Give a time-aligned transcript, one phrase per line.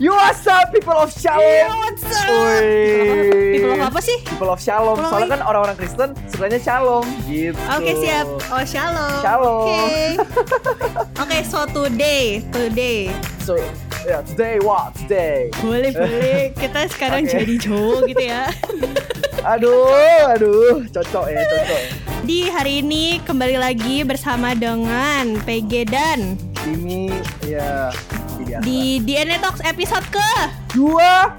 [0.00, 2.24] Yo what's up people of Shalom Yo, what's up?
[2.24, 3.52] Woi.
[3.52, 4.16] People of apa sih?
[4.24, 8.24] People of Shalom People Soalnya kan orang-orang Kristen sukanya Shalom gitu Oke siap.
[8.48, 9.20] Oh shalom.
[9.20, 9.68] Shalom.
[9.68, 10.00] Oke.
[11.20, 13.12] Oke so today, today
[13.44, 13.60] So
[14.08, 14.96] yeah, today what?
[15.04, 17.36] Today boleh boleh kita sekarang Oke.
[17.36, 18.48] jadi cowok gitu ya.
[19.44, 21.84] Aduh, aduh Cocok ya, cocok ya
[22.24, 27.12] Di hari ini kembali lagi bersama dengan PG dan Ini
[27.44, 27.92] ya
[28.50, 28.64] biasa.
[28.66, 30.28] di DNA Talks episode ke
[30.74, 31.30] 12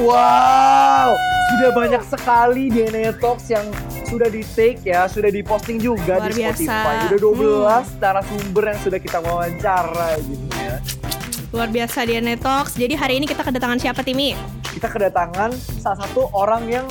[0.00, 1.08] Wow
[1.54, 3.68] Sudah banyak sekali DNA Talks yang
[4.04, 6.56] sudah di take ya Sudah diposting juga Luar di biasa.
[6.56, 7.18] Spotify Udah
[7.92, 10.76] 12 narasumber yang sudah kita wawancara gitu ya
[11.54, 12.74] luar biasa DNA Talks.
[12.74, 14.34] Jadi hari ini kita kedatangan siapa Timi?
[14.74, 16.86] Kita kedatangan salah satu orang yang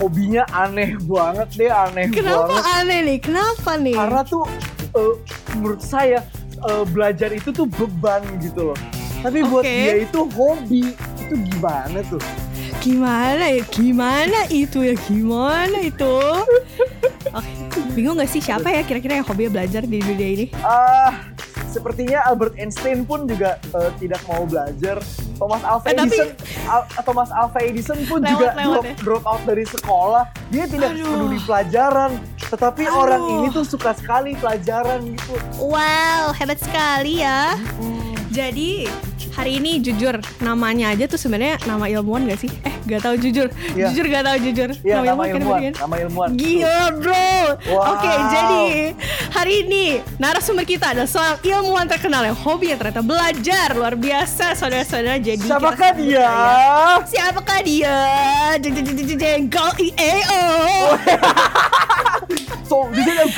[0.00, 3.18] hobinya aneh banget deh Aneh Kenapa banget aneh nih?
[3.20, 3.92] Kenapa nih?
[3.92, 4.48] Karena tuh
[4.96, 5.14] eh,
[5.52, 6.24] menurut saya
[6.68, 8.78] eh, belajar itu tuh beban gitu loh
[9.22, 9.70] Tapi buat Oke.
[9.70, 10.82] dia itu hobi
[11.22, 12.22] Itu gimana tuh?
[12.82, 13.62] Gimana ya?
[13.70, 14.94] Gimana itu ya?
[15.06, 16.18] Gimana itu?
[17.38, 20.46] Oke, bingung gak sih siapa ya kira-kira yang hobinya belajar di dunia ini?
[20.66, 21.14] Ah,
[21.72, 25.00] sepertinya Albert Einstein pun juga eh, tidak mau belajar.
[25.34, 26.28] Thomas Alva Eh, tapi- Edison,
[26.64, 28.94] Al- Thomas Alva Edison pun Lewat- juga lewat drop, ya.
[29.00, 30.24] drop out dari sekolah.
[30.48, 31.08] Dia tidak Aduh.
[31.08, 32.10] peduli pelajaran,
[32.46, 33.00] tetapi Aduh.
[33.00, 35.34] orang ini tuh suka sekali pelajaran gitu.
[35.58, 37.56] Wow, hebat sekali ya.
[38.32, 38.88] Jadi
[39.32, 42.50] hari ini jujur namanya aja tuh sebenarnya nama ilmuwan gak sih?
[42.64, 43.52] Eh, gak tahu jujur.
[43.76, 43.92] Iya.
[43.92, 44.68] Jujur gak tahu jujur.
[44.80, 45.72] Iya, nama kan, ilmuwan, kan?
[45.78, 46.28] nama ilmuwan.
[46.32, 47.28] Gila bro
[47.68, 47.96] Wow.
[47.96, 48.64] Oke jadi
[49.30, 49.84] Hari ini
[50.16, 55.90] Narasumber kita adalah Seorang ilmuwan terkenal Yang hobinya ternyata belajar Luar biasa saudara-saudara Jadi Siapakah
[55.94, 56.22] dia?
[56.22, 57.04] percaya.
[57.04, 57.96] Siapakah dia?
[58.56, 60.42] Jeng jeng jeng jeng jeng Gal EAO
[60.96, 61.16] sini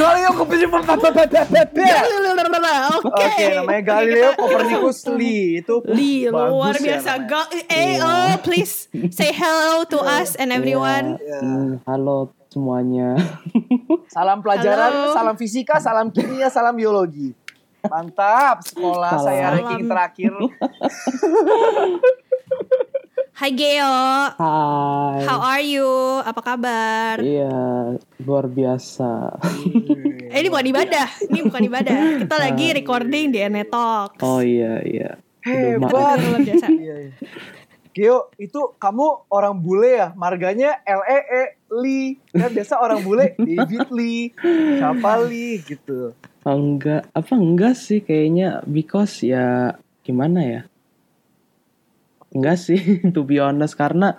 [0.05, 0.33] Galileo
[3.01, 5.65] Oke, Oke namanya Galileo Copernicus Lee.
[5.65, 7.29] Itu Lee luar ya biasa namanya.
[7.29, 8.75] Gal EAO Please
[9.09, 11.39] say hello to us and everyone Iya.
[11.41, 13.17] Hmm, halo semuanya.
[14.07, 15.11] Salam pelajaran, Halo.
[15.11, 17.35] salam fisika, salam kimia, salam biologi.
[17.83, 19.27] Mantap, sekolah Salam.
[19.27, 20.33] saya ranking terakhir.
[23.35, 23.83] Hai Geo
[24.39, 25.27] Hai.
[25.27, 25.91] How are you?
[26.23, 27.19] Apa kabar?
[27.19, 27.51] Iya,
[28.23, 29.43] luar biasa.
[30.31, 32.23] Eh ini bukan ibadah, ini bukan ibadah.
[32.23, 34.23] Kita lagi recording di Ene Talks.
[34.23, 35.19] Oh iya iya.
[35.43, 35.91] Hebat.
[35.91, 36.67] Luar biasa.
[36.71, 37.13] Iya, iya.
[37.91, 40.15] Gio, itu kamu orang bule ya?
[40.15, 41.43] Marganya L E E
[41.75, 42.15] Li.
[42.31, 44.31] Kan biasa orang bule David Lee,
[44.79, 46.15] siapa Lee gitu.
[46.47, 49.75] enggak apa enggak sih kayaknya because ya
[50.07, 50.61] gimana ya?
[52.35, 52.81] Enggak sih
[53.15, 54.19] to be honest karena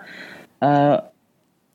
[0.58, 0.96] eh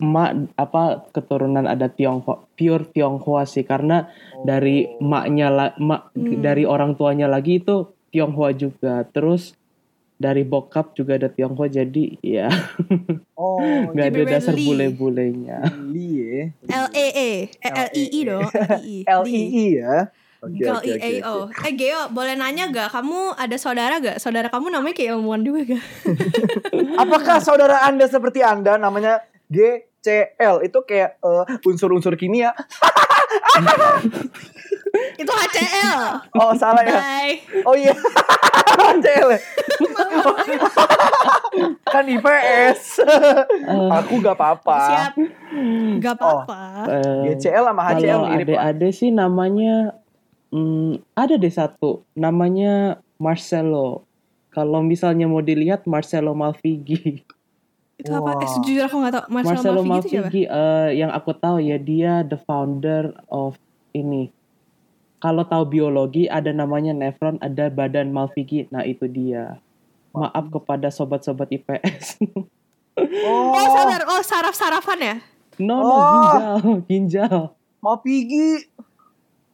[0.02, 4.09] emak apa keturunan ada Tionghoa pure Tionghoa sih karena
[4.41, 6.41] dari emaknya la- emak Hmm.
[6.41, 9.53] dari orang tuanya lagi itu Tionghoa juga terus
[10.18, 12.50] dari bokap juga ada Tionghoa jadi ya
[13.41, 14.69] Oh, nggak ada dasar Lee.
[14.69, 16.44] bule-bulenya Lee ya.
[16.85, 18.50] L E E, Eh, L I I dong.
[19.01, 19.96] L I I ya.
[20.41, 21.34] Oke, Gal oke, I oke, A O.
[21.46, 21.69] oke.
[21.69, 22.90] Eh Geo, boleh nanya gak?
[22.90, 24.18] Kamu ada saudara gak?
[24.18, 25.84] Saudara kamu namanya kayak ilmuwan juga gak?
[27.06, 29.22] Apakah saudara Anda seperti Anda namanya
[29.53, 32.57] G C L itu kayak eh, unsur-unsur kimia?
[35.22, 36.01] Itu HCL.
[36.35, 36.97] Oh, salah ya.
[37.00, 37.38] Bye.
[37.63, 37.94] Oh iya.
[39.06, 39.30] CL.
[39.30, 39.40] ya?
[41.85, 43.06] kan IPS.
[44.01, 44.80] Aku gak apa-apa.
[44.90, 45.13] Siap.
[46.01, 46.62] Gak apa-apa.
[46.97, 50.00] Eh, GCL sama HCL kalau mirip adik-adik sih namanya
[50.51, 54.03] hmm, ada deh satu namanya Marcelo
[54.51, 57.23] kalau misalnya mau dilihat Marcelo Malvigi
[57.95, 58.34] Itu apa?
[58.34, 58.50] Eh, Wah.
[58.50, 59.23] sejujur aku gak tau.
[59.29, 60.25] Marcelo, Marcelo Malvigi itu siapa?
[60.28, 63.56] Malvigi eh, yang aku tahu ya dia the founder of
[63.91, 64.28] ini
[65.22, 69.62] kalau tahu biologi ada namanya nefron ada badan Malvigi nah itu dia
[70.12, 72.19] maaf kepada sobat-sobat IPS
[72.91, 75.16] Oh, Oh sabar, oh saraf-sarafan ya?
[75.57, 76.01] no no Oh.
[76.12, 76.51] ginjal
[76.86, 77.36] ginjal
[77.80, 77.98] mau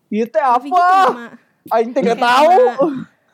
[0.09, 0.97] Malvigi tuh apa?
[1.07, 1.31] nama-
[1.67, 2.55] Aing teh gak tahu.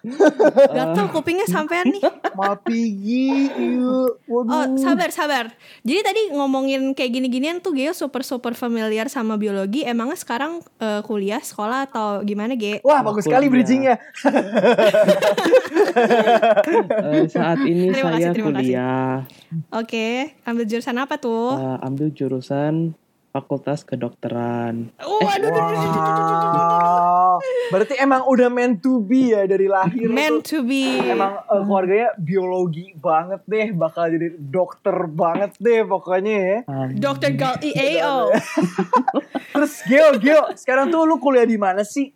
[0.75, 2.04] Gatel kupingnya sampean nih.
[2.36, 3.48] Mau pigi.
[3.48, 4.20] Iya.
[4.28, 5.56] Oh, sabar, sabar.
[5.80, 9.80] Jadi tadi ngomongin kayak gini-ginian tuh Geo super super familiar sama biologi.
[9.81, 12.84] Emangnya sekarang eh, kuliah, sekolah atau gimana, Ge?
[12.84, 13.96] Wah, bagus sekali bridgingnya.
[15.94, 18.74] Eh, saat ini Terima kasih, saya terima kasih.
[18.74, 19.14] kuliah
[19.72, 20.08] Oke,
[20.44, 21.54] ambil jurusan apa tuh?
[21.54, 22.74] eh, ambil jurusan
[23.33, 24.94] Fakultas Kedokteran.
[25.01, 26.53] Oh, aduh, aduh, aduh, aduh, aduh, aduh.
[26.53, 27.35] Wow.
[27.68, 30.06] Berarti emang udah meant to be ya dari lahir.
[30.06, 31.01] Meant to be.
[31.01, 36.57] Emang eh, keluarganya biologi banget deh, bakal jadi dokter banget deh pokoknya ya.
[36.94, 37.33] Dr.
[37.33, 38.30] Gal EAO.
[39.51, 42.13] Terus Geo, Geo, sekarang tuh lu kuliah di mana sih?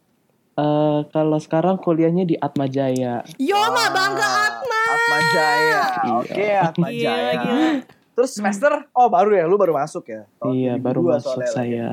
[0.53, 3.25] eh, kalau sekarang kuliahnya di Atma Jaya.
[3.37, 4.81] Yo, mah bangga Atma.
[5.07, 5.81] Majaya.
[6.15, 6.59] Oke, Iya.
[6.63, 7.33] Atma Gila, Jaya.
[7.39, 7.69] gila.
[8.17, 10.25] Terus semester, oh baru ya, lu baru masuk ya?
[10.41, 11.53] Oh, iya, baru 2002 masuk lagi.
[11.53, 11.87] saya.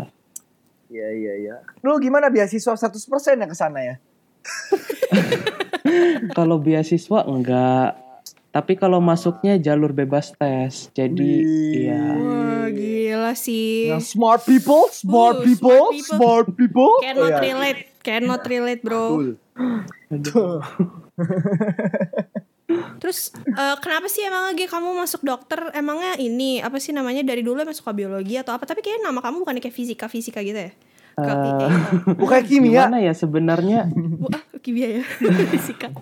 [0.88, 1.56] Iya, iya, iya.
[1.80, 2.96] Lu gimana beasiswa 100%
[3.36, 3.94] ya ke sana ya?
[6.32, 8.00] Kalau beasiswa enggak.
[8.48, 10.88] Tapi kalau masuknya jalur bebas tes.
[10.92, 11.84] Jadi Wih.
[11.84, 12.04] iya.
[12.14, 13.90] Wah, gila sih.
[13.90, 16.16] Yang smart people, smart Uh, people, smart people.
[16.16, 16.92] smart people.
[17.02, 17.40] Cannot Iya.
[17.42, 19.04] relate, cannot relate, bro.
[19.12, 19.28] Cool.
[22.96, 25.68] Terus eh, kenapa sih emang lagi kamu masuk dokter?
[25.70, 28.64] Emangnya ini apa sih namanya dari dulu emang suka biologi atau apa?
[28.64, 30.72] Tapi kayaknya nama kamu bukan kayak fisika fisika gitu ya?
[31.14, 31.72] Ke, Eh, eh,
[32.16, 32.88] Bukan kimia.
[32.88, 33.86] Gimana ya sebenarnya?
[33.86, 35.02] Bu, ah, kimia ya,
[35.52, 35.92] fisika.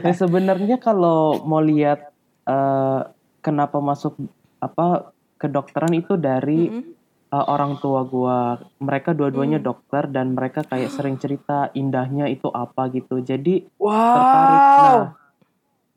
[0.00, 2.10] ya sebenarnya kalau mau lihat
[2.42, 3.00] eh,
[3.38, 4.18] kenapa masuk
[4.58, 6.82] apa kedokteran itu dari Mm-mm.
[7.28, 8.38] eh, orang tua gua.
[8.78, 9.68] Mereka dua-duanya Hmm.
[9.68, 13.20] dokter dan mereka kayak sering cerita indahnya itu apa gitu.
[13.20, 14.58] Jadi tertarik.
[14.58, 14.80] Wow.
[14.80, 15.21] Nah,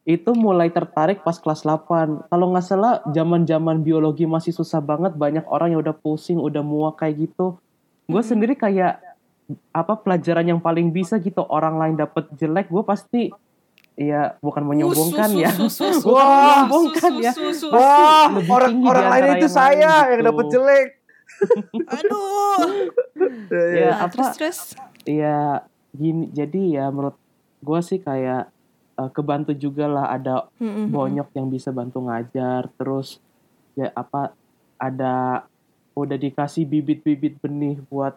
[0.06, 2.30] itu mulai tertarik pas kelas 8.
[2.30, 7.02] Kalau nggak salah zaman-zaman biologi masih susah banget, banyak orang yang udah pusing, udah muak
[7.02, 7.57] kayak gitu.
[8.06, 8.30] Gue Hmm.
[8.30, 9.02] sendiri kayak
[9.72, 13.34] apa pelajaran yang paling bisa gitu orang lain dapet jelek, gue pasti
[13.96, 15.52] ya bukan menyombongkan Uh, ya.
[16.06, 16.30] Wah.
[16.69, 17.31] menyombongkan ya.
[17.69, 20.30] Wah, orang orang lain itu yang saya lain yang gitu.
[20.30, 20.88] dapat jelek.
[21.98, 22.62] Aduh.
[23.50, 24.12] Ya, Nah, apa?
[24.13, 24.60] terus terus.
[25.04, 27.18] ya gini jadi ya menurut
[27.60, 28.54] gue sih kayak
[28.96, 30.90] eh, kebantu juga lah ada Mm-mm.
[30.90, 33.20] bonyok yang bisa bantu ngajar terus
[33.76, 34.32] ya apa
[34.78, 35.46] ada
[35.96, 38.16] udah dikasih bibit-bibit benih buat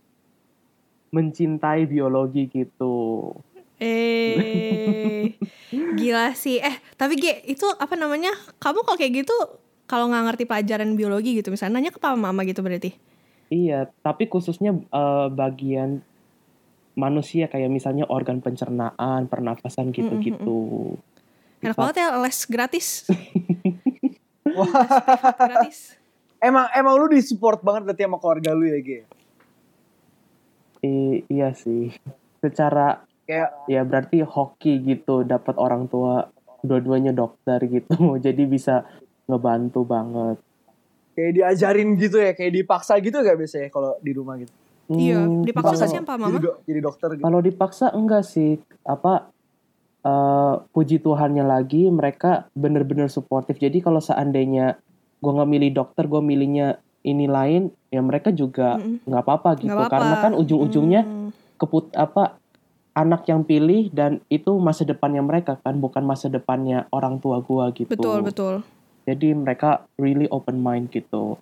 [1.09, 3.33] mencintai biologi gitu
[3.79, 5.39] Eh,
[5.99, 6.59] gila sih.
[6.59, 8.35] Eh, tapi Ge, itu apa namanya?
[8.59, 9.37] Kamu kalau kayak gitu,
[9.87, 12.99] kalau nggak ngerti pelajaran biologi gitu, misalnya nanya ke papa mama gitu berarti.
[13.49, 16.05] iya tapi khususnya eh, bagian
[16.99, 20.99] manusia kayak misalnya organ pencernaan pernafasan gitu-gitu
[21.63, 22.87] Enak Kita- banget ya les gratis.
[25.39, 25.79] Gratis.
[26.39, 29.01] emang emang lu disupport banget berarti sama keluarga lu ya, Ge.
[30.83, 31.91] I- iya sih
[32.39, 36.33] secara Kayak ya berarti hoki gitu dapat orang tua
[36.65, 37.95] dua-duanya dokter gitu
[38.25, 38.89] jadi bisa
[39.29, 40.39] ngebantu banget
[41.13, 44.55] kayak diajarin gitu ya, kayak dipaksa gitu gak biasanya kalau di rumah gitu.
[44.89, 46.27] Iya, Hmm, dipaksa kalau- nggak sih sama mama?
[46.31, 47.23] Jadi, do- jadi dokter gitu.
[47.23, 48.51] kalau dipaksa enggak sih
[48.83, 49.29] apa
[50.01, 54.79] eh, puji Tuhannya lagi mereka bener-bener suportif jadi kalau seandainya
[55.19, 56.69] gue nggak milih dokter gue milihnya
[57.03, 59.93] ini lain ya mereka juga nggak apa-apa gitu Nggak apa-apa.
[59.93, 61.29] karena kan ujung-ujungnya Hmm.
[61.57, 62.39] keput apa
[62.95, 67.69] anak yang pilih dan itu masa depannya mereka kan bukan masa depannya orang tua gua
[67.71, 68.55] gitu Betul, betul.
[69.03, 71.37] jadi mereka really open mind gitu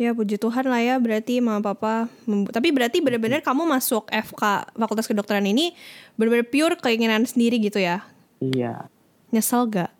[0.00, 5.04] Ya puji Tuhan lah ya berarti mama papa Tapi berarti benar-benar kamu masuk FK Fakultas
[5.04, 5.76] Kedokteran ini
[6.16, 8.00] Benar-benar pure keinginan sendiri gitu ya?
[8.40, 8.88] Iya.
[9.30, 9.92] Nyesel gak?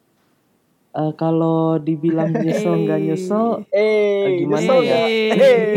[0.92, 4.96] Eh, kalau dibilang nyesel nggak nyesel Eh, gimana nyesel ya?
[5.32, 5.72] Eh.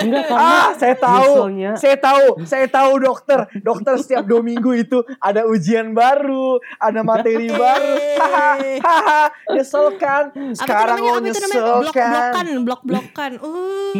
[0.00, 1.18] enggak karena Ah, saya tahu.
[1.18, 3.38] nyeselnya Saya tahu, saya tahu dokter.
[3.58, 7.94] Dokter setiap dua minggu itu ada ujian baru, ada materi baru.
[8.16, 10.30] Haha, haha, nyesel kan?
[10.54, 11.26] Sekarang lo namanya?
[11.26, 11.90] nyesel kan?
[11.90, 13.32] Blok-blokan, blok-blokan.
[13.42, 13.92] Uh.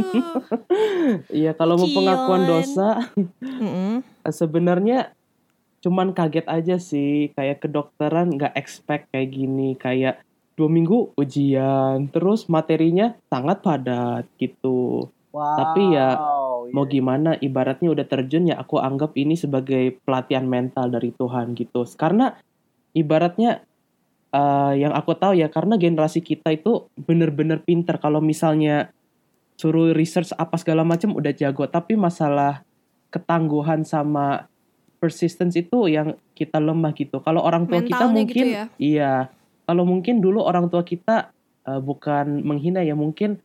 [1.42, 3.02] iya kalau mau pengakuan dosa
[3.42, 3.98] Mm-mm.
[4.00, 5.10] eh, sebenarnya
[5.80, 9.74] cuman kaget aja sih kayak kedokteran nggak expect kayak gini.
[9.76, 10.20] Kayak
[10.54, 15.08] dua minggu ujian terus materinya sangat padat gitu.
[15.30, 16.74] Wow, Tapi ya, iya.
[16.74, 21.86] mau gimana ibaratnya udah terjun ya aku anggap ini sebagai pelatihan mental dari Tuhan gitu.
[21.96, 22.34] Karena
[22.92, 23.62] ibaratnya
[24.34, 27.96] eh, yang aku tahu ya karena generasi kita itu bener-bener pinter.
[27.96, 28.92] Kalau misalnya
[29.56, 31.64] suruh research apa segala macam udah jago.
[31.68, 32.66] Tapi masalah
[33.08, 34.50] ketangguhan sama
[35.00, 38.64] persistence itu yang kita lemah gitu kalau orang tua kita Mentalnya mungkin gitu ya?
[38.76, 39.14] iya
[39.64, 41.32] kalau mungkin dulu orang tua kita
[41.64, 43.40] eh, bukan menghina ya mungkin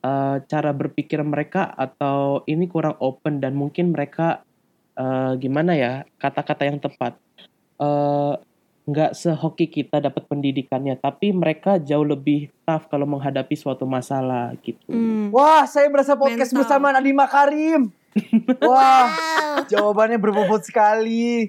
[0.00, 4.46] eh, cara berpikir mereka atau ini kurang open dan mungkin mereka
[4.94, 7.18] eh, gimana ya kata-kata yang tepat
[7.80, 8.34] Eh,
[8.90, 14.82] nggak sehoki kita dapat pendidikannya tapi mereka jauh lebih tough kalau menghadapi suatu masalah gitu
[14.84, 15.30] Hmm.
[15.32, 16.60] Wah, saya berasa podcast Mental.
[16.60, 17.80] bersama Nadiem Makarim.
[18.66, 19.08] Wah,
[19.70, 21.46] jawabannya berbobot sekali.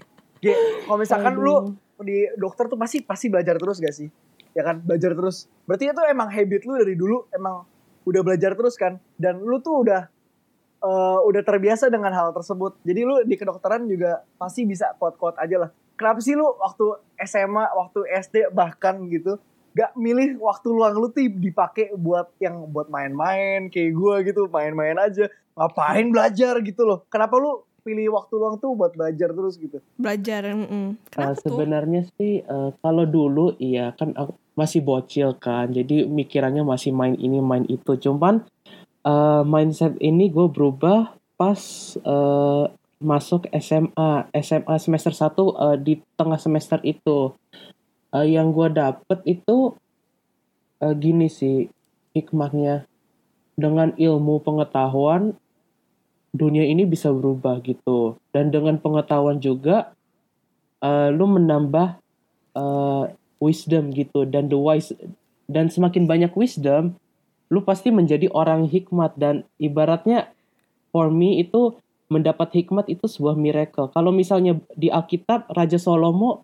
[0.86, 1.46] Kalau misalkan Aduh.
[1.46, 1.56] lu
[2.02, 4.10] di dokter tuh pasti pasti belajar terus gak sih?
[4.58, 5.48] Ya kan, belajar terus.
[5.70, 7.64] Berarti itu emang habit lu dari dulu emang
[8.06, 8.98] udah belajar terus kan?
[9.16, 10.10] Dan lu tuh udah
[10.82, 12.82] eh, udah terbiasa dengan hal tersebut.
[12.82, 15.70] Jadi lu di kedokteran juga pasti bisa quote-quote aja lah.
[15.96, 19.38] Kenapa sih lu waktu SMA, waktu SD bahkan gitu
[19.72, 24.98] gak milih waktu luang lu tuh dipakai buat yang buat main-main kayak gua gitu, main-main
[25.00, 25.32] aja.
[25.56, 27.04] Ngapain belajar gitu loh.
[27.12, 29.82] Kenapa lu pilih waktu luang tuh buat belajar terus gitu?
[29.98, 30.54] Belajar.
[30.54, 31.42] mm Eh, Kenapa tuh?
[31.50, 37.18] sebenarnya sih eh, kalau dulu iya kan aku masih bocil kan jadi mikirannya masih main
[37.18, 38.46] ini main itu cuman
[39.08, 41.62] eh, mindset ini gue berubah pas
[41.98, 42.66] eh,
[43.02, 47.34] masuk SMA SMA semester 1 eh, di tengah semester itu
[48.12, 49.76] Eh, yang gue dapet itu
[50.84, 51.72] eh, gini sih
[52.12, 52.88] hikmahnya.
[53.56, 55.38] Dengan ilmu pengetahuan
[56.36, 58.20] dunia ini bisa berubah gitu.
[58.36, 59.96] Dan dengan pengetahuan juga
[60.84, 62.00] eh, lu menambah
[62.56, 63.04] eh,
[63.40, 64.28] wisdom gitu.
[64.28, 64.92] Dan the wise
[65.48, 67.00] dan semakin banyak wisdom
[67.52, 69.16] lu pasti menjadi orang hikmat.
[69.16, 70.32] Dan ibaratnya
[70.92, 71.80] for me itu
[72.12, 73.88] mendapat hikmat itu sebuah miracle.
[73.96, 76.44] Kalau misalnya di Alkitab Raja Salomo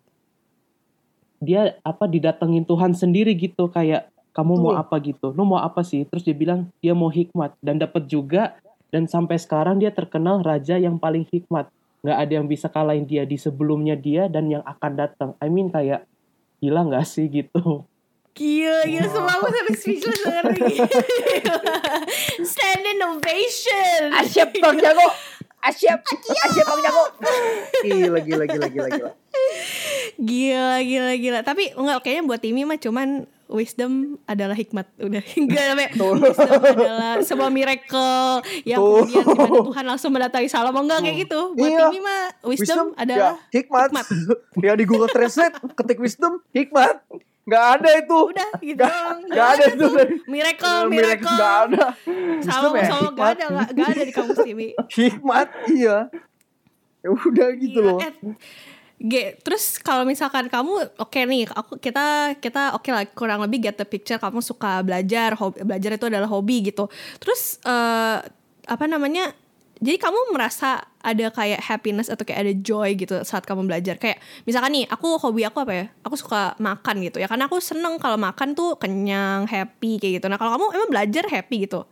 [1.38, 6.06] dia apa didatengin Tuhan sendiri gitu kayak kamu mau apa gitu lu mau apa sih
[6.06, 8.54] terus dia bilang dia mau hikmat dan dapat juga
[8.94, 11.66] dan sampai sekarang dia terkenal raja yang paling hikmat
[12.06, 15.74] nggak ada yang bisa kalahin dia di sebelumnya dia dan yang akan datang I mean
[15.74, 16.06] kayak
[16.62, 17.82] gila nggak sih gitu
[18.38, 20.78] Gila, gila semua aku sampai speechless denger ini.
[22.54, 24.14] Standing ovation.
[24.14, 25.10] Asyap Bang Jago.
[25.66, 26.06] Asyap.
[26.46, 27.04] Asyap Bang Jago.
[27.82, 29.10] Gila gila gila gila gila.
[30.18, 31.40] Gila, gila, gila.
[31.40, 33.08] Tapi enggak kayaknya buat Timi mah cuman
[33.48, 33.92] wisdom
[34.24, 34.90] adalah hikmat.
[34.98, 39.06] Udah enggak sampai wisdom adalah sebuah miracle yang Tuh.
[39.06, 41.40] kemudian di mana Tuhan langsung mendatangi Salomo enggak kayak gitu.
[41.54, 41.86] Buat Iya.
[41.86, 43.88] Timi mah wisdom, adalah ya, hikmat.
[44.66, 46.98] ya di Google Translate ketik wisdom hikmat.
[47.48, 48.18] Gak ada itu.
[48.28, 48.92] udah gitu Gak,
[49.32, 49.86] gak ada itu.
[49.88, 51.32] Miracle, Miracle, miracle.
[51.32, 51.84] Gak ada.
[51.96, 53.14] Ya, Salomo hikmat.
[53.14, 54.68] gak ada, gak, gak ada di kamus Timi.
[54.98, 55.96] Hikmat iya.
[56.98, 57.98] Ya udah gitu Gila, loh.
[58.02, 58.12] eh,
[58.98, 63.78] Ge, terus kalau misalkan kamu oke nih, aku kita kita oke lah kurang lebih get
[63.78, 66.90] the picture kamu suka belajar, hobi, belajar itu adalah hobi gitu.
[67.22, 68.18] Terus eh
[68.66, 69.30] apa namanya?
[69.78, 73.94] Jadi kamu merasa ada kayak happiness atau kayak ada joy gitu saat kamu belajar.
[74.02, 75.86] Kayak misalkan nih, aku hobi aku apa ya?
[76.02, 77.30] Aku suka makan gitu ya.
[77.30, 80.26] Karena aku seneng kalau makan tuh kenyang, happy kayak gitu.
[80.26, 81.86] Nah kalau kamu emang belajar happy gitu?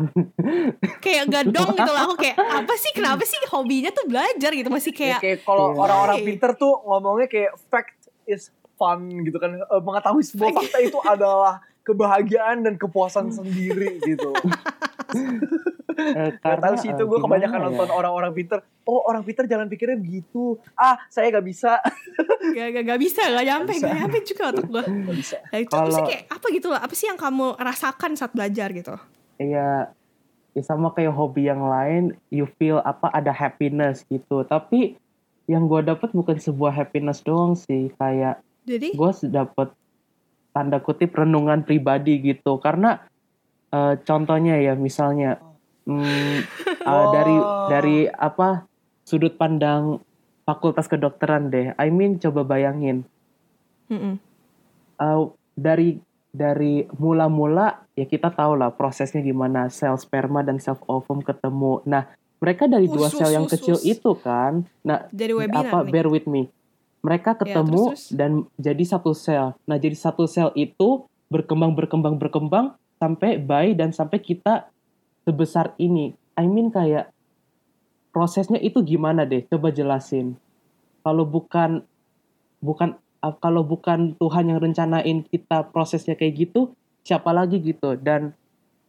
[1.04, 4.90] kayak gadong gitu lah aku kayak apa sih kenapa sih hobinya tuh belajar gitu masih
[4.90, 9.54] Ya, kayak kayak kalau orang-orang pinter tuh ngomongnya kayak fact is fun gitu kan.
[9.54, 14.32] Eh, mengetahui sebuah fakta itu adalah kebahagiaan dan kepuasan sendiri gitu.
[15.90, 17.64] Eh, Gak tahu sih itu eh, gue kebanyakan ya?
[17.66, 18.62] nonton orang-orang pinter.
[18.86, 20.56] Oh orang pinter jalan pikirnya begitu.
[20.72, 21.76] Ah saya gak bisa.
[22.48, 23.84] gak, gak, gak bisa gak nyampe bisa.
[23.84, 25.36] gak nyampe juga untuk gue Gak bisa.
[25.44, 28.94] nah, itu Kalau- kayak apa gitu loh apa sih yang kamu rasakan saat belajar gitu
[29.40, 29.88] Iya,
[30.52, 34.44] ya sama kayak hobi yang lain, you feel apa ada happiness gitu.
[34.44, 35.00] Tapi
[35.48, 39.72] yang gue dapet bukan sebuah happiness doang sih, kayak jadi gue dapet
[40.52, 42.60] tanda kutip renungan pribadi gitu.
[42.60, 43.00] Karena
[43.72, 45.40] eh, contohnya ya misalnya
[45.88, 46.36] hmm,
[46.84, 47.66] eh, dari Oh.
[47.72, 48.68] dari apa
[49.08, 50.04] sudut pandang
[50.44, 51.72] fakultas kedokteran deh.
[51.80, 53.08] I mean coba bayangin
[53.88, 54.20] mm-mm.
[55.00, 55.96] Uh, dari
[56.30, 61.82] dari mula-mula ya kita tahu lah prosesnya gimana sel sperma dan sel ovum ketemu.
[61.86, 62.06] Nah
[62.40, 65.90] mereka dari dua Us, sel us, yang kecil itu kan, nah dari webinar apa nih
[65.92, 66.48] bear with me,
[67.04, 68.16] mereka ketemu terus, terus.
[68.16, 69.52] dan jadi satu sel.
[69.68, 74.72] Nah jadi satu sel itu berkembang berkembang berkembang sampai bayi dan sampai kita
[75.28, 76.16] sebesar ini.
[76.38, 77.12] I mean kayak
[78.14, 79.44] prosesnya itu gimana deh?
[79.44, 80.40] Coba jelasin.
[81.04, 81.84] Kalau bukan
[82.60, 86.72] bukan uh, kalau bukan Tuhan yang rencanain kita prosesnya kayak gitu,
[87.04, 87.96] siapa lagi gitu?
[88.00, 88.32] Dan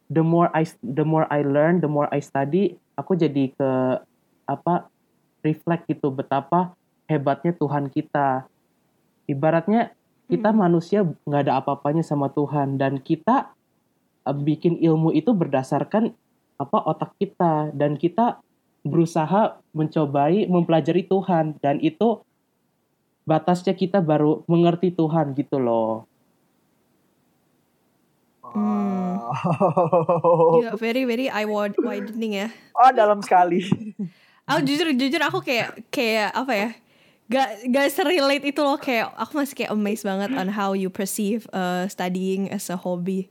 [0.08, 3.70] the more I the more I learn, the more I study, aku jadi ke
[4.48, 4.88] apa
[5.44, 6.72] reflect gitu betapa
[7.10, 8.48] hebatnya Tuhan kita.
[9.28, 9.92] Ibaratnya
[10.32, 10.58] kita Hmm.
[10.64, 13.52] manusia nggak ada apa-apanya sama Tuhan dan kita
[14.24, 16.16] uh, bikin ilmu itu berdasarkan
[16.56, 18.40] apa otak kita dan kita
[18.80, 22.22] berusaha mencobai mempelajari Tuhan dan itu
[23.22, 26.06] batasnya kita baru mengerti Tuhan gitu loh.
[28.42, 29.16] Hmm.
[30.60, 33.64] Gila, very very eye wide- widening ya Oh dalam sekali.
[34.44, 36.68] aku jujur jujur aku kayak kayak apa ya
[37.30, 41.48] gak gak serelate itu loh kayak aku masih kayak amazed banget on how you perceive
[41.54, 43.30] uh, studying as a hobby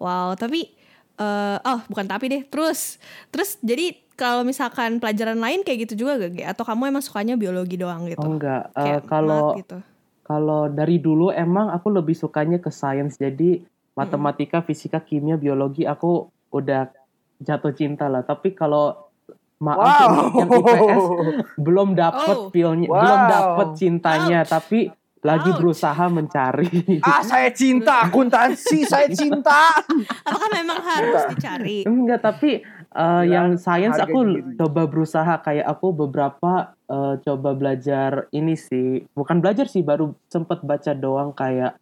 [0.00, 0.72] wow tapi
[1.20, 2.96] uh, oh bukan tapi deh terus
[3.28, 7.74] terus jadi kalau misalkan pelajaran lain kayak gitu juga gak atau kamu emang sukanya biologi
[7.74, 9.78] doang gitu Oh enggak, Kayak kalau gitu
[10.24, 13.60] kalau dari dulu emang aku lebih sukanya ke sains jadi
[13.92, 16.90] matematika, fisika, kimia, biologi aku udah
[17.36, 18.24] jatuh cinta lah.
[18.24, 19.12] Tapi kalau
[19.56, 20.00] maaf Wow.
[20.34, 21.04] yang, IPS
[21.66, 22.50] belum dapet Oh.
[22.50, 22.98] feelnya, Wow.
[22.98, 24.90] belum dapet cintanya, tapi
[25.20, 25.56] lagi Ouch.
[25.56, 26.68] berusaha mencari.
[27.00, 29.72] ah saya cinta akuntansi saya cinta.
[30.20, 32.60] apakah memang harus dicari Enggak, tapi
[32.94, 34.54] Eh, Ya, yang sains harga aku diri.
[34.54, 39.02] coba berusaha kayak aku beberapa eh, coba belajar ini sih.
[39.10, 41.74] Bukan belajar sih baru sempet baca doang kayak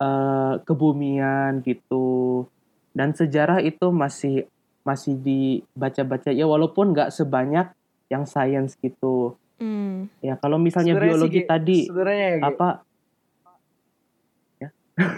[0.00, 2.48] eh, kebumian gitu.
[2.96, 4.48] Dan sejarah itu masih
[4.88, 6.32] masih dibaca-baca.
[6.32, 7.68] Ya walaupun nggak sebanyak
[8.08, 9.36] yang sains gitu.
[9.58, 10.06] Hmm.
[10.22, 12.68] ya kalau misalnya Sebenarnya sih, biologi Ge, tadi sebenarnya ya apa?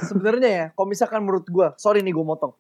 [0.01, 2.53] Sebenarnya ya kalau misalkan menurut gua sorry nih gue motong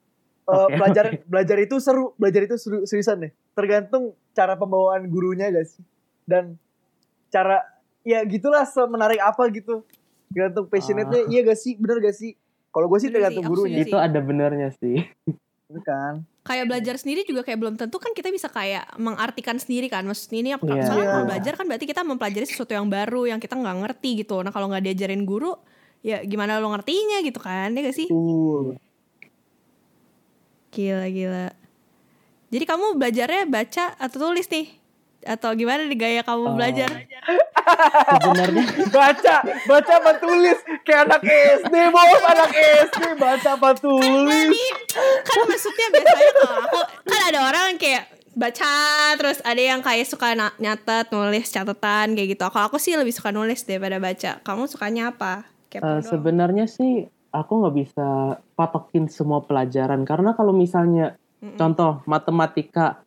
[0.48, 3.32] Eh, Oke, belajar belajar itu seru belajar itu seru, seriusan deh.
[3.54, 5.84] Tergantung cara pembawaan gurunya gak sih?
[6.26, 6.56] Dan
[7.30, 7.62] cara
[8.02, 9.84] ya gitulah semenarik apa gitu.
[10.32, 11.78] Tergantung passionate-nya iya gak sih?
[11.78, 12.34] Bener gak sih?
[12.70, 15.06] Kalau gue sih Bener tergantung aku gurunya itu ada benernya sih.
[15.86, 16.26] Kan?
[16.42, 20.02] Kayak belajar sendiri juga kayak belum tentu kan kita bisa kayak mengartikan sendiri kan.
[20.02, 20.82] Maksudnya ini apa Iya.
[20.82, 21.30] soalnya kalau Iya.
[21.30, 24.42] belajar kan berarti kita mempelajari sesuatu yang baru yang kita nggak ngerti gitu.
[24.42, 25.54] Nah kalau nggak diajarin guru
[26.02, 28.08] ya gimana lo ngertinya gitu kan ya gak sih?
[28.08, 28.74] Tuh
[30.70, 31.46] gila gila.
[32.48, 34.66] Jadi kamu belajarnya baca atau tulis nih?
[35.20, 36.54] Atau gimana nih gaya kamu Oh.
[36.54, 36.88] belajar?
[38.16, 38.64] Sebenarnya
[38.96, 39.34] baca
[39.64, 40.56] baca apa tulis?
[40.82, 41.22] Kayak anak
[41.60, 42.50] SD bos anak
[42.82, 44.48] SD baca apa tulis?
[45.20, 48.74] kan maksudnya biasanya kalau aku kan ada orang yang kayak baca
[49.14, 52.42] terus ada yang kayak suka nyatet nulis catatan kayak gitu.
[52.42, 54.40] Kalau aku sih lebih suka nulis daripada baca.
[54.40, 55.44] Kamu sukanya apa?
[55.68, 56.02] Kepo Eh, doang.
[56.02, 58.08] sebenarnya sih aku nggak bisa
[58.54, 60.02] patokin semua pelajaran.
[60.02, 61.56] Karena kalau misalnya Mm-mm.
[61.56, 63.02] contoh matematika.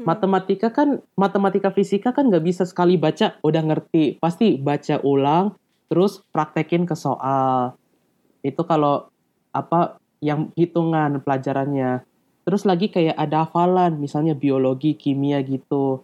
[0.00, 0.08] Hmm.
[0.16, 3.36] matematika kan matematika fisika kan nggak bisa sekali baca.
[3.44, 5.52] Udah ngerti pasti baca ulang
[5.92, 7.76] terus praktekin ke soal.
[8.40, 9.12] Itu kalau
[9.52, 12.00] apa yang hitungan pelajarannya.
[12.48, 16.00] Terus lagi kayak ada hafalan misalnya biologi kimia gitu.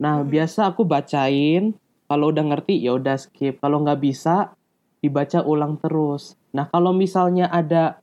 [0.00, 0.32] Nah Mhm.
[0.32, 1.76] biasa aku bacain.
[2.08, 3.60] Kalau udah ngerti ya udah skip.
[3.60, 4.56] Kalau nggak bisa
[5.04, 7.98] dibaca ulang terus nah kalau misalnya ada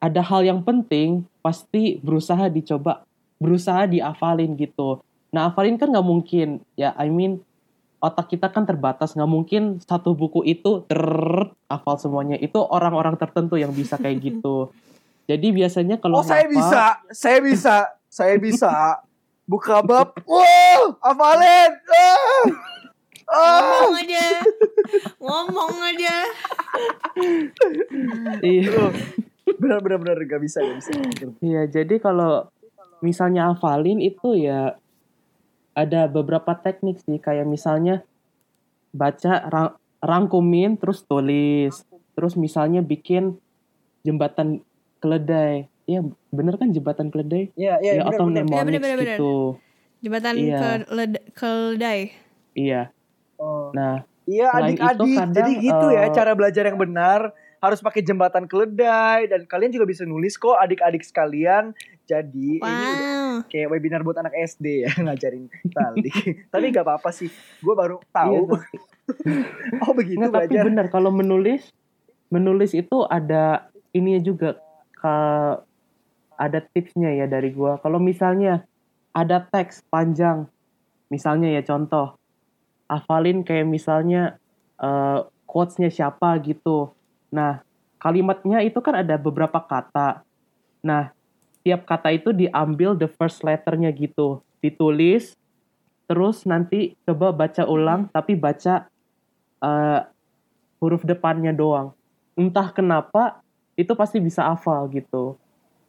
[0.00, 3.04] ada hal yang penting pasti berusaha dicoba
[3.40, 5.00] berusaha diafalin gitu.
[5.32, 7.40] Nah hafalin kan nggak mungkin ya I mean
[8.00, 9.16] otak kita kan terbatas.
[9.16, 11.00] Nggak mungkin satu buku itu ter
[11.68, 12.36] hafal semuanya.
[12.40, 14.72] Itu orang-orang tertentu yang bisa kayak gitu.
[15.28, 17.74] Jadi biasanya kalau oh saya bisa saya bisa
[18.08, 18.72] saya bisa.
[19.50, 21.72] Buka bab wow hafalin.
[21.90, 22.79] Ah
[23.30, 24.24] ngomong aja
[25.16, 26.14] ngomong aja
[28.42, 28.90] iya
[29.56, 29.80] bener
[30.24, 30.90] gak bisa gak bisa
[31.40, 32.48] Iya, jadi kalau
[33.00, 34.76] misalnya hafalin itu ya
[35.72, 38.02] ada beberapa teknik sih, kayak misalnya
[38.90, 41.86] baca ra- rangkumin terus tulis.
[42.12, 43.38] Terus misalnya bikin
[44.00, 44.60] jembatan
[44.98, 45.70] keledai.
[45.86, 47.50] Iya, bener kan jembatan keledai?
[47.54, 48.42] ya ya, ya bener, atau bener.
[48.44, 49.08] mnemonics Iya, bener, bener, bener.
[49.16, 49.34] gitu.
[50.00, 50.60] jembatan Iya.
[50.88, 52.00] led- keledai
[52.52, 52.82] Iya.
[53.40, 53.72] Oh.
[53.72, 58.46] Nah, Iya adik-adik, kadang, jadi gitu ya eh, cara belajar yang benar harus pakai jembatan
[58.46, 61.74] keledai dan kalian juga bisa nulis kok adik-adik sekalian.
[62.06, 66.10] Jadi ini udah wow kayak webinar buat anak SD ya ngajarin tali.
[66.52, 67.26] tapi nggak apa-apa sih,
[67.58, 68.36] gue baru iya, tahu.
[68.54, 68.78] tapi-
[69.82, 70.64] oh begitu Nggak, tapi belajar.
[70.70, 71.66] benar kalau menulis
[72.30, 74.50] menulis itu ada ininya juga
[74.94, 75.66] ka-
[76.38, 78.62] ada tipsnya ya dari gua kalau misalnya
[79.10, 80.46] ada teks panjang
[81.10, 82.19] misalnya ya contoh
[82.90, 84.34] hafalin kayak misalnya
[84.82, 86.90] eh, quotes-nya siapa gitu
[87.30, 87.62] nah
[88.02, 90.26] kalimatnya itu kan ada beberapa kata
[90.82, 91.14] nah
[91.62, 95.38] tiap kata itu diambil the first letternya gitu ditulis
[96.10, 98.90] terus nanti coba baca ulang tapi baca
[99.62, 100.00] eh,
[100.80, 101.92] huruf depannya doang.
[102.34, 103.44] Entah kenapa
[103.76, 105.36] itu pasti bisa hafal gitu.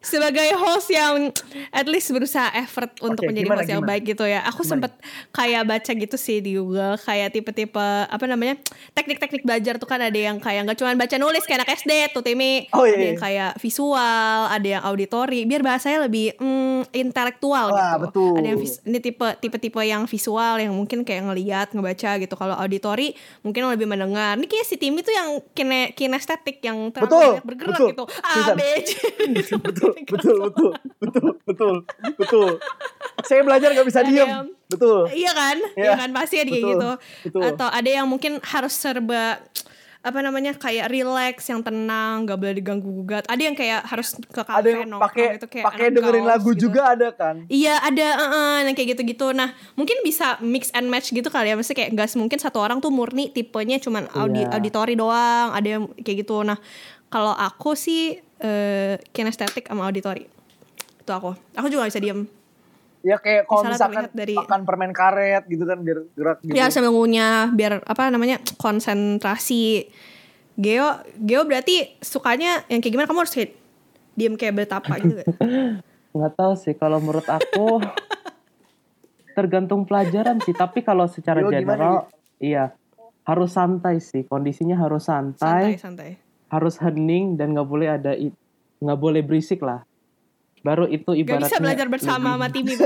[0.02, 1.30] Sebagai host yang
[1.70, 3.92] at least berusaha effort untuk menjadi gimana, host yang gimana?
[3.94, 4.42] baik gitu ya.
[4.44, 4.90] Aku Gimana?
[4.90, 4.92] sempet
[5.32, 8.58] kayak baca gitu sih di Google kayak tipe-tipe apa namanya
[8.92, 12.22] teknik-teknik belajar tuh kan ada yang kayak nggak cuma baca nulis kayak anak SD tuh
[12.22, 13.08] Timi, Oh, iya, ada iya.
[13.08, 14.02] yang kayak visual,
[14.48, 18.02] ada yang auditori, biar bahasanya lebih mm, intelektual Wah, gitu.
[18.04, 18.34] betul.
[18.36, 22.34] Ada yang vis- ini tipe tipe-tipe yang visual yang mungkin kayak ngeliat ngebaca gitu.
[22.34, 24.34] Kalau auditori mungkin lebih mendengar.
[24.34, 27.90] Ini kayak si Timi tuh yang kine, kinestetik yang terlalu Betul, banyak bergerak betul.
[27.92, 28.04] gitu.
[28.24, 28.90] A B C.
[29.58, 31.76] betul, betul, betul, betul, betul,
[32.16, 32.50] betul.
[33.22, 34.28] Saya belajar nggak bisa Ada diem.
[34.28, 35.04] yang- Betul.
[35.12, 35.58] Iya kan?
[35.76, 36.90] Iya, Iya kan pasti ada kayak gitu.
[37.28, 37.42] betul.
[37.44, 39.44] Atau ada yang mungkin harus serba
[40.02, 43.22] apa namanya kayak relax yang tenang, gak boleh diganggu gugat.
[43.28, 46.50] Ada yang kayak harus ke Ada kafe yang nongkrong pakai gitu kayak pakai dengerin lagu
[46.56, 46.62] gitu.
[46.66, 47.36] juga ada kan?
[47.46, 49.30] Iya ada uh, yang kayak gitu-gitu.
[49.30, 51.56] Nah mungkin bisa mix and match gitu kali ya.
[51.56, 54.56] Maksudnya kayak gak mungkin satu orang tuh murni tipenya cuman audi Iya.
[54.56, 55.54] auditori doang.
[55.54, 56.42] Ada yang kayak gitu.
[56.42, 56.58] Nah
[57.06, 60.26] kalau aku sih eh kinestetik sama auditori.
[61.02, 61.38] Itu aku.
[61.56, 62.26] Aku juga gak bisa diem.
[63.02, 66.54] Ya kayak kalau Misalnya misalkan dari- makan permen karet gitu kan biar gerak gitu.
[66.54, 69.90] Ya sambil ngunyah biar apa namanya konsentrasi.
[70.60, 73.58] Geo Geo berarti sukanya yang kayak gimana kamu harus kayak
[74.14, 75.30] diem kayak betapa gitu gak?
[76.16, 77.80] nggak tahu sih kalau menurut aku
[79.38, 81.96] tergantung pelajaran sih tapi kalau secara Yo, gimana, general
[82.44, 82.76] iya
[83.24, 86.12] harus santai sih kondisinya harus santai, Santai, santai.
[86.52, 88.12] Harus hening dan nggak boleh ada
[88.78, 89.88] nggak boleh berisik lah
[90.62, 92.78] baru itu Gak ibaratnya bisa belajar bersama sama Timi.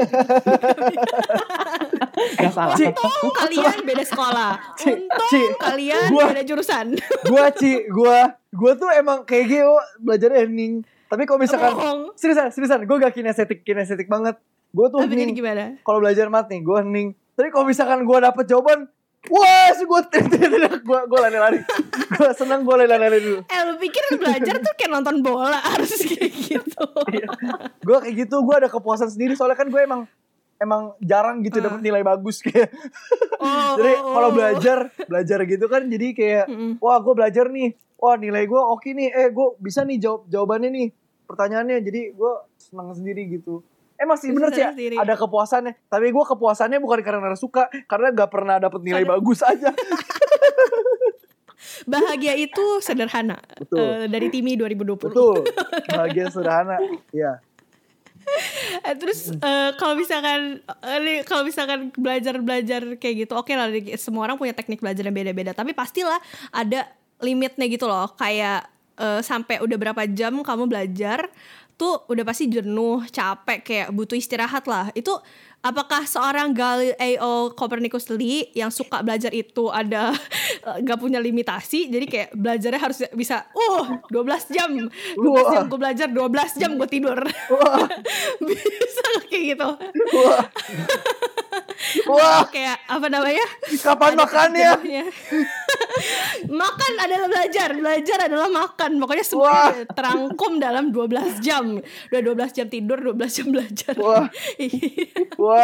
[2.16, 4.52] nggak salah Untung kalian beda sekolah.
[4.80, 6.96] Untung Ci, kalian gua- beda jurusan.
[7.26, 10.74] gua Ci, gua gua tuh emang kayak Geo belajarnya hening.
[11.06, 12.00] Tapi kalau misalkan Bohong.
[12.16, 14.42] seriusan, seriusan, gue gak kinestetik kinestetik banget.
[14.72, 15.38] Gue tuh Tapi hening.
[15.80, 17.08] Kalau belajar mat nih, gue hening.
[17.36, 18.90] Tapi kalau misalkan gue dapet jawaban,
[19.32, 20.02] wah, sih gue
[20.82, 21.60] gue gue lari-lari.
[22.18, 23.40] gue seneng gue lari-lari dulu.
[23.46, 26.84] Eh lu pikir belajar tuh kayak nonton bola harus kayak gitu.
[27.82, 29.34] Gue kayak gitu, gue ada kepuasan sendiri.
[29.34, 30.06] Soalnya kan gue emang
[30.56, 32.72] emang jarang gitu dapet nilai bagus kayak.
[33.40, 34.34] Oh, jadi oh, kalau oh.
[34.34, 36.46] belajar belajar gitu kan jadi kayak
[36.80, 40.70] wah gue belajar nih wah nilai gue oke nih eh gue bisa nih jawab jawabannya
[40.72, 40.88] nih
[41.26, 43.62] pertanyaannya jadi gue seneng sendiri gitu
[43.96, 45.74] emang sih Bisa bener sih ada kepuasannya.
[45.88, 49.70] Tapi gue kepuasannya bukan karena suka karena gak pernah dapet nilai Karena- bagus aja.
[51.86, 53.42] Bahagia itu sederhana.
[53.58, 53.80] Betul.
[53.80, 54.96] Eh, dari Timi 2020.
[55.02, 55.36] betul.
[55.92, 56.78] Bahagia sederhana
[57.12, 57.42] iya.
[58.82, 63.94] Eh, terus eh, kalau misalkan eh, kalau misalkan belajar belajar kayak gitu oke lah di-
[64.02, 65.54] semua orang punya teknik belajar yang beda-beda.
[65.54, 66.18] Tapi pastilah
[66.50, 66.90] ada
[67.22, 68.10] limitnya gitu loh.
[68.18, 68.66] Kayak
[68.98, 71.30] eh, sampai udah berapa jam kamu belajar
[71.76, 74.92] tuh udah pasti jenuh capek kayak butuh istirahat lah.
[74.96, 75.20] Itu
[75.66, 80.14] apakah seorang Galileo Copernicus Lee yang suka belajar itu ada
[80.70, 81.90] eh, nggak punya limitasi?
[81.90, 84.70] Jadi kayak belajarnya harus bisa uh 12 jam.
[85.18, 85.70] 12 jam Wah.
[85.74, 87.18] gue belajar 12 jam gue tidur.
[88.46, 89.70] Bisa kayak gitu.
[90.22, 90.46] Wah.
[92.14, 92.46] Wah.
[92.54, 93.46] Kayak apa namanya?
[93.82, 94.72] Kapan Ada makannya
[96.66, 97.70] makan adalah belajar.
[97.74, 98.92] Belajar adalah makan.
[99.02, 99.30] Pokoknya Wah.
[99.32, 101.82] semuanya terangkum dalam 12 jam.
[101.82, 103.94] Udah 12 jam tidur 12 jam belajar.
[103.98, 104.28] Wah.
[105.40, 105.55] wah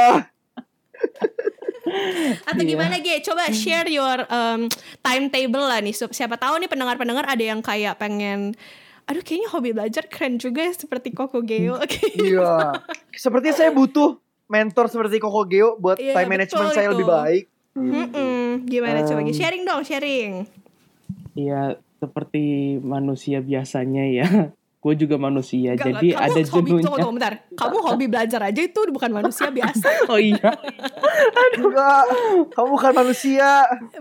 [2.46, 2.70] atau Iya.
[2.70, 4.70] gimana Ge coba share your um,
[5.02, 5.92] timetable lah nih.
[5.92, 8.54] Siapa tahu nih pendengar-pendengar ada yang kayak pengen
[9.02, 11.76] aduh kayaknya hobi belajar keren juga ya seperti Koko Geo.
[11.84, 12.00] Oke.
[12.16, 12.80] iya.
[13.12, 16.94] Sepertinya saya butuh mentor seperti Koko Geo buat Iya, time management saya itu.
[16.96, 17.44] lebih baik.
[17.72, 18.68] Mm-mm.
[18.68, 20.32] gimana coba Ge Um, sharing dong sharing.
[21.34, 21.62] Iya,
[21.98, 22.44] seperti
[22.78, 24.28] manusia biasanya ya.
[24.82, 26.26] Gue juga manusia, Enggak, jadi enggak.
[26.26, 26.82] ada Kamu hobi, jenuhnya.
[26.82, 27.34] tunggu, tunggu, bentar.
[27.54, 29.88] Kamu hobi belajar aja itu bukan manusia biasa.
[30.10, 30.50] Oh iya,
[31.56, 32.04] enggak
[32.50, 33.50] kamu bukan manusia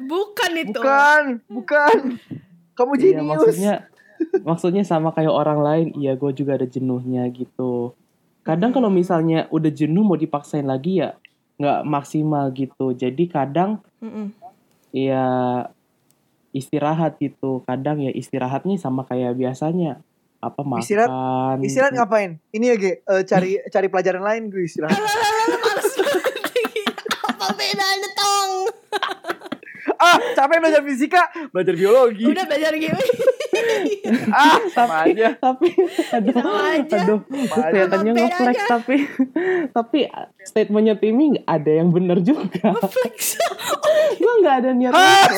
[0.00, 0.72] Bukan itu.
[0.72, 1.96] bukan bukan
[2.72, 3.74] kamu iya jenius maksudnya,
[4.40, 5.86] maksudnya sama kayak orang lain.
[5.94, 7.92] Iya, gue juga ada jenuhnya gitu.
[8.40, 11.12] Kadang kalau misalnya udah jenuh mau dipaksain lagi ya
[11.60, 12.96] nggak maksimal gitu.
[12.96, 14.32] Jadi kadang Mm-mm.
[14.90, 15.28] ya
[16.50, 17.60] istirahat gitu.
[17.62, 20.00] Kadang ya istirahatnya sama kayak biasanya
[20.40, 20.80] apa makan.
[20.80, 21.12] Istirahat-
[21.60, 22.00] istirahat gitu.
[22.00, 24.96] ngapain ini ya Ge Eh, cari cari pelajaran lain gue istirahat.
[27.22, 28.52] Apa bedanya tong?
[29.98, 32.96] ah capek belajar fisika belajar biologi Udah belajar gitu.
[34.32, 35.76] ah sama aja tapi
[36.10, 36.96] aduh Sama aja.
[36.98, 38.96] aduh kelihatannya ngeflex tapi
[39.70, 40.00] tapi
[40.40, 43.36] statementnya Timi nggak ada yang bener juga Flex.
[44.16, 45.28] gue nggak ada niat Ah!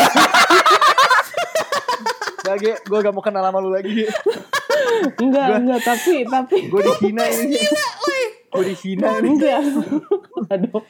[2.42, 4.02] Gak Ge gue gak mau kenal sama lu lagi.
[5.22, 6.57] Enggak enggak tapi tapi.
[6.66, 7.59] gue dihina ini.
[8.50, 9.28] Gue dihina ini.
[9.38, 9.59] Enggak
[10.50, 10.83] aduh.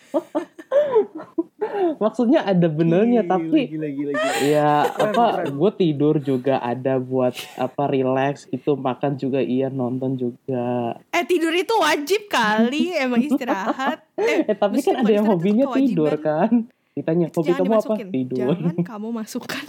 [2.00, 4.32] Maksudnya ada benernya tapi gila gila gila.
[4.42, 10.98] ya apa gue tidur juga ada buat apa relax gitu makan juga iya nonton juga.
[11.14, 14.02] Eh tidur itu wajib kali emang istirahat.
[14.48, 16.66] eh tapi mesti kan ada yang hobinya itu tidur kan.
[16.92, 17.94] Ditanya hobi Jangan kamu apa?
[18.10, 18.38] tidur.
[18.40, 19.64] Jangan kamu masukkan.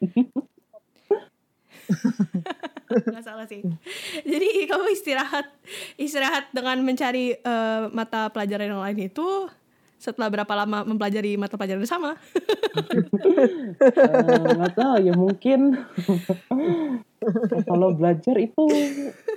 [3.16, 3.62] Gak salah sih.
[4.22, 5.46] Jadi kamu istirahat
[5.98, 9.50] istirahat dengan mencari eh, mata pelajaran yang lain itu
[9.96, 12.20] setelah berapa lama mempelajari mata pelajaran yang sama?
[12.76, 15.80] Eh, nggak tahu ya mungkin
[17.64, 18.64] kalau belajar itu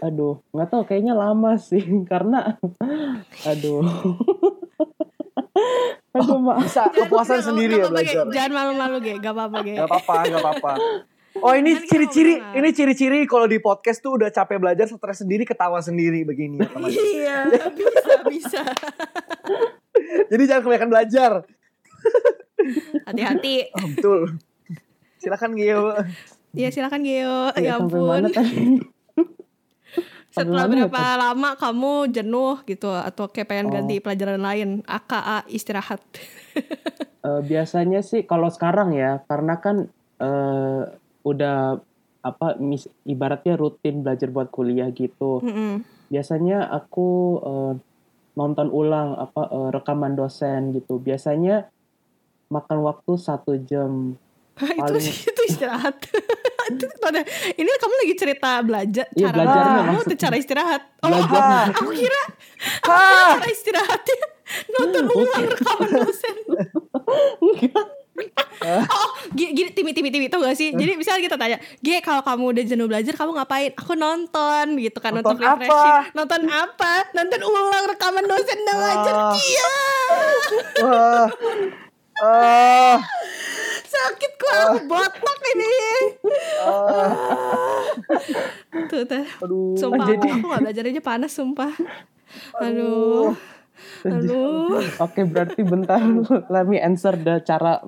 [0.04, 2.60] aduh nggak tahu kayaknya lama sih karena
[3.48, 3.88] aduh
[6.14, 9.76] aduh maaf bisa kepuasan sendiri ya belajar Jangan malu-malu ge, gak apa-apa ge.
[9.78, 10.74] Gak apa-apa, gak apa-apa.
[11.40, 15.80] Oh ini ciri-ciri, ini ciri-ciri kalau di podcast tuh udah capek belajar, stres sendiri, ketawa
[15.80, 16.68] sendiri begini ya.
[16.90, 17.38] Iya,
[17.72, 18.62] bisa bisa.
[20.28, 21.32] Jadi jangan kebanyakan belajar.
[23.06, 23.56] Hati-hati.
[23.76, 24.20] Oh, betul.
[25.18, 25.96] Silakan Gio.
[26.52, 27.52] Ya silakan Geo.
[27.54, 28.24] ya, Ya ampun.
[28.30, 28.80] tadi
[30.30, 33.74] Setelah berapa lama kamu jenuh gitu atau kayak pengen Oh.
[33.74, 36.00] ganti pelajaran lain, AKA istirahat.
[37.20, 40.84] Eh, biasanya sih kalau sekarang ya karena kan eh,
[41.30, 41.80] udah
[42.20, 45.40] apa mis, ibaratnya rutin belajar buat kuliah gitu.
[45.40, 45.82] Mm-mm.
[46.08, 47.08] Biasanya aku
[47.40, 47.74] eh,
[48.34, 50.98] nonton ulang apa eh, rekaman dosen gitu.
[50.98, 51.70] Biasanya
[52.48, 54.18] makan waktu satu jam.
[54.60, 55.96] itu Paling- itu istirahat.
[56.70, 60.06] Itu ada- ini kamu lagi cerita belajar Iya, cara belajarnya kamu maksudnya.
[60.06, 60.82] tuh cara istirahat.
[61.02, 61.62] Oh, Belajarnya.
[61.74, 62.22] aku kira
[62.86, 64.20] Ah, cara istirahatnya
[64.70, 66.36] nonton ulang rekaman dosen.
[68.92, 70.72] oh, gi- gini timi timi timi tau gak sih?
[70.72, 73.72] Jadi misalnya kita tanya, G kalau kamu udah jenuh belajar kamu ngapain?
[73.74, 75.96] Aku nonton gitu kan Nonton untuk refreshing.
[75.96, 76.12] apa?
[76.14, 76.94] Nonton apa?
[77.14, 79.14] Nonton ulang rekaman dosen belajar.
[79.16, 79.34] Ah.
[79.34, 79.72] Iya.
[82.20, 83.00] Ah,
[83.82, 85.72] Sakit kok aku botak ini.
[86.60, 87.80] ah,
[88.86, 89.08] Tuh,
[89.40, 89.80] aduh.
[89.80, 91.72] Sumpah Jadi- aku, aku gak belajar aja panas sumpah.
[92.60, 93.32] Aduh.
[93.32, 93.40] Aduh.
[95.00, 96.00] Oke, berarti bentar
[96.48, 97.84] let me answer the cara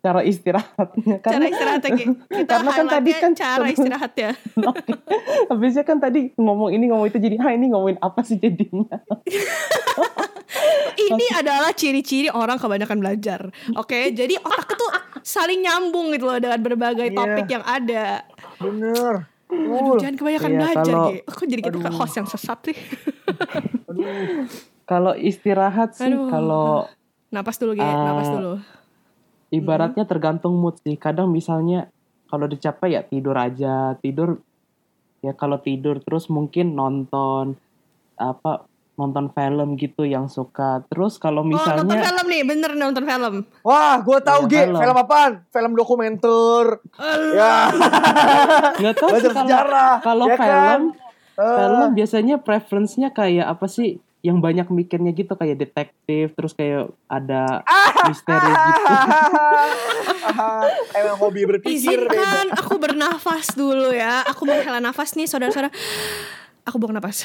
[0.00, 1.20] cara istirahatnya.
[1.20, 2.04] Cara Karena istirahatnya Gi.
[2.44, 4.30] Kita karena kan tadi kan cara istirahatnya.
[4.70, 4.92] Oke.
[5.48, 8.98] Habisnya kan tadi ngomong ini ngomong itu jadi ah ini ngomongin apa sih jadinya?
[10.98, 13.48] Ini adalah ciri-ciri orang kebanyakan belajar.
[13.78, 14.86] Oke, jadi otak itu
[15.22, 17.16] saling nyambung gitu loh dengan berbagai Iya.
[17.16, 18.26] topik yang ada.
[18.58, 19.28] Bener.
[19.48, 21.24] Aduh, jangan kebanyakan Iya, belajar, kalau-.
[21.24, 22.76] Aku jadi kita kayak host yang sesat sih.
[23.88, 24.44] Aduh.
[24.88, 26.32] Kalau istirahat sih Aduh.
[26.32, 26.88] kalau
[27.28, 27.84] Napas dulu, Gi.
[27.84, 28.08] Ah.
[28.08, 28.52] Napas dulu.
[29.48, 30.96] ibaratnya tergantung mood sih.
[30.96, 31.92] Kadang misalnya
[32.24, 34.40] kalau udah capek ya tidur aja, tidur
[35.20, 37.56] ya kalau tidur terus mungkin nonton
[38.14, 40.80] apa nonton film gitu yang suka.
[40.88, 43.34] Terus kalau Oh, nonton misalnya film nih, bener nonton film.
[43.60, 44.54] Wah, gue tahu Iya, G.
[44.64, 44.80] film.
[44.80, 45.32] Film apaan?
[45.48, 46.64] Film dokumenter.
[47.32, 47.54] Ya.
[48.80, 49.56] nggak tahu sih kalau
[50.00, 50.80] kalau ya film kan?
[51.38, 51.56] Ah.
[51.56, 54.00] film biasanya preference-nya kayak apa sih?
[54.18, 57.62] Yang banyak mikirnya gitu kayak detektif, terus kayak ada
[58.08, 58.84] misteri gitu.
[60.92, 62.12] Emang hobi berpikir beda.
[62.12, 64.26] Izinkan aku bernafas dulu ya.
[64.26, 65.70] Aku menghela nafas nih, saudara-saudara.
[66.62, 67.24] Aku buang nafas.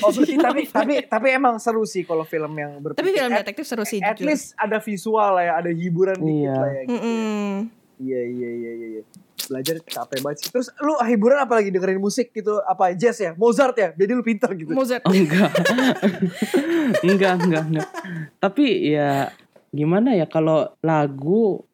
[0.00, 2.98] Oh, berarti tapi tapi tapi emang seru sih kalau film yang berpikir.
[2.98, 4.00] Tapi film At- detektif seru sih.
[4.00, 4.26] At jujur.
[4.26, 6.54] least ada visual lah ya, ada hiburan dikit Iya.
[6.56, 6.82] lah ya.
[6.82, 6.92] Gitu.
[6.96, 7.50] Mm-mm.
[8.02, 8.88] Iya iya iya iya.
[8.98, 9.02] iya.
[9.48, 10.48] Belajar capek banget sih.
[10.50, 12.62] Terus lu hiburan apa lagi dengerin musik gitu?
[12.62, 13.32] Apa jazz ya?
[13.34, 13.90] Mozart ya?
[13.92, 14.70] Jadi lu pintar gitu.
[14.70, 15.02] Mozart.
[15.02, 15.50] Oh, enggak.
[17.06, 17.88] enggak, enggak, enggak.
[18.38, 19.30] Tapi ya
[19.72, 21.64] gimana ya kalau lagu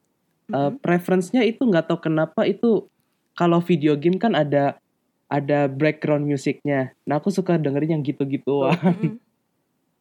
[0.48, 2.86] eh, preference-nya itu nggak tahu kenapa itu
[3.34, 4.78] kalau video game kan ada
[5.28, 6.96] ada background musiknya.
[7.04, 8.72] Nah, aku suka dengerin yang gitu-gituan.
[8.80, 9.20] Mm-mm.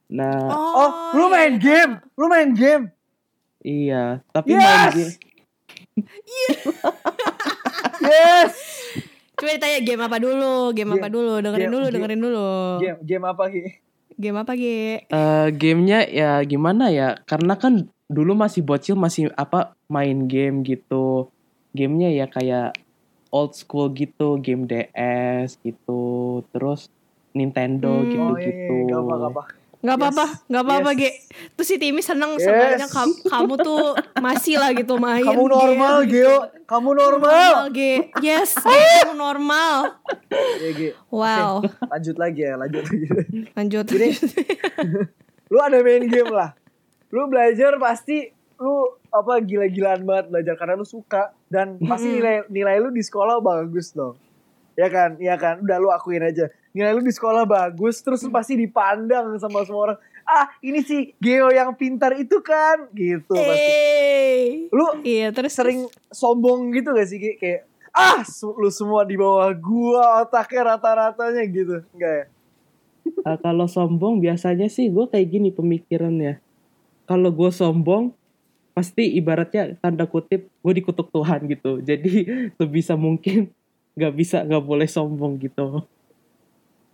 [0.08, 2.00] Nah, Oh, lu main game?
[2.16, 2.96] Lu main game?
[3.60, 4.64] iya, tapi Yes!
[4.64, 5.14] main game
[8.08, 8.54] Yes.
[9.38, 12.50] Coba ditanya game apa dulu, game apa Game- dulu, dengerin game- dulu, game- dengerin dulu.
[12.80, 13.64] Game game apa Ki?
[14.18, 15.06] Game apa, Ge?
[15.06, 17.22] eh, gamenya ya gimana ya?
[17.24, 21.30] Karena kan dulu masih bocil masih apa main game gitu.
[21.70, 22.74] Gamenya ya kayak
[23.30, 26.02] old school gitu, game DS gitu,
[26.50, 26.90] terus
[27.32, 28.10] Nintendo Hmm.
[28.10, 28.74] gitu Oh iya, gitu.
[28.74, 29.44] iya, gak apa gak apa.
[29.78, 30.98] Gak apa-apa, Yes, gak apa-apa, yes.
[30.98, 31.10] Ge.
[31.54, 32.44] Terus si Timi seneng Yes.
[32.44, 33.84] sebenarnya kam- kamu tuh
[34.18, 35.22] masih lah gitu main.
[35.22, 36.14] Kamu normal, game.
[36.18, 36.36] Geo.
[36.68, 37.70] Kamu normal.
[37.70, 38.12] Ge.
[38.20, 40.02] Yes, Ge, kamu normal.
[40.60, 40.90] Ya, Ge.
[41.08, 43.08] Wow, Lanjut lagi ya, lanjut lagi.
[43.54, 43.86] lanjut.
[43.88, 44.10] Gini.
[45.48, 46.52] lu ada main game lah.
[47.08, 48.76] Lu belajar pasti lu
[49.08, 53.94] apa gila-gilaan banget belajar karena lu suka dan pasti nilai nilai lu di sekolah bagus
[53.94, 54.18] dong.
[54.74, 55.16] Ya kan?
[55.18, 55.62] Iya kan?
[55.62, 56.52] Udah lu akuin aja.
[56.76, 60.00] Nilai lu di sekolah bagus terus lu pasti dipandang sama semua orang.
[60.28, 63.72] Ah, ini sih Geo yang pintar itu kan gitu pasti.
[63.72, 64.68] Eh.
[64.72, 67.64] Lu Iya, terus sering sombong gitu gak sih kayak
[67.98, 68.22] ah
[68.62, 72.26] lu semua di bawah gua otaknya rata-ratanya gitu enggak ya
[73.08, 76.40] Eh, kalau sombong biasanya sih gue kayak gini pemikirannya.
[77.08, 78.12] Kalau gue sombong
[78.76, 81.80] pasti ibaratnya tanda kutip gue dikutuk Tuhan gitu.
[81.82, 82.12] Jadi
[82.60, 83.52] sebisa mungkin
[83.98, 85.84] nggak bisa nggak boleh sombong gitu.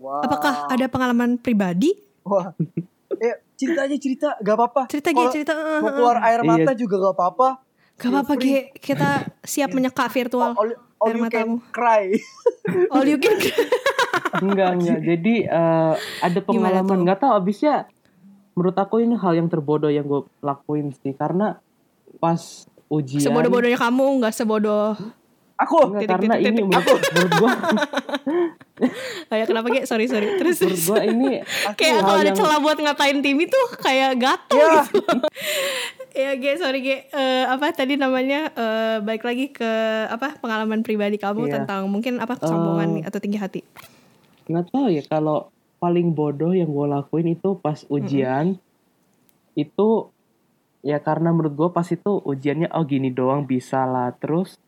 [0.04, 0.20] Wah.
[0.22, 1.96] Apakah ada pengalaman pribadi?
[2.22, 2.52] wah
[3.14, 5.54] eh cerita aja cerita gak apa-apa Cerita Kalau cerita.
[5.54, 6.50] eh, mau eh, keluar air Iya.
[6.50, 7.50] mata juga gak apa-apa
[7.94, 8.34] Gak apa-apa.
[8.36, 8.74] Ge.
[8.74, 10.52] Kita siap menyeka virtual.
[10.52, 11.56] all, all air you matamu.
[11.58, 12.04] can cry
[12.94, 13.38] All you can.
[14.40, 15.00] Enggak enggak.
[15.10, 17.02] Jadi eh, ada pengalaman tuh?
[17.02, 17.76] nggak tahu abisnya
[18.54, 21.62] menurut aku ini hal yang terbodoh yang gue lakuin sih karena
[22.18, 22.40] pas
[22.88, 24.94] ujian Sebodoh-bodohnya kamu, nggak sebodoh.
[25.56, 26.66] aku Enggak, Titik, karena titik, ini titik.
[26.68, 27.50] menurut, menurut gue
[29.26, 29.82] Kayak kenapa, Ge?
[29.84, 30.28] Sorry, sorry.
[30.36, 30.84] Terus, terus.
[30.86, 31.42] gue ini
[31.80, 35.16] kayak kalau ada yang- celah buat ngatain Timi tuh kayak gatel ya gitu.
[36.14, 36.98] ya Ge, sorry Ge.
[37.08, 38.50] Eh, apa tadi namanya?
[38.50, 39.72] Eh, baik lagi ke
[40.06, 41.54] apa pengalaman pribadi kamu Iya.
[41.60, 43.62] tentang mungkin apa kesombongan nih atau tinggi hati.
[44.44, 48.60] nggak tahu ya kalau paling bodoh yang gue lakuin itu pas ujian
[49.54, 49.90] itu
[50.82, 54.60] ya karena menurut gue pas itu ujiannya oh gini doang bisa lah terus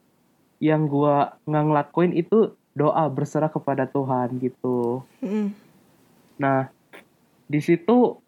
[0.58, 5.02] yang gua nggak ngelakuin itu doa berserah kepada Tuhan gitu.
[5.24, 5.56] Mm.
[6.36, 6.68] Nah,
[7.48, 8.20] di situ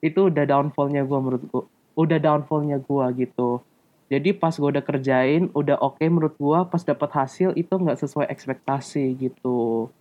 [0.00, 1.64] itu udah downfallnya gue menurut gue.
[1.94, 3.60] Udah downfallnya gue gitu.
[4.08, 6.58] Jadi pas gue udah kerjain, udah oke menurut gue.
[6.72, 9.92] Pas dapat hasil itu nggak sesuai ekspektasi gitu.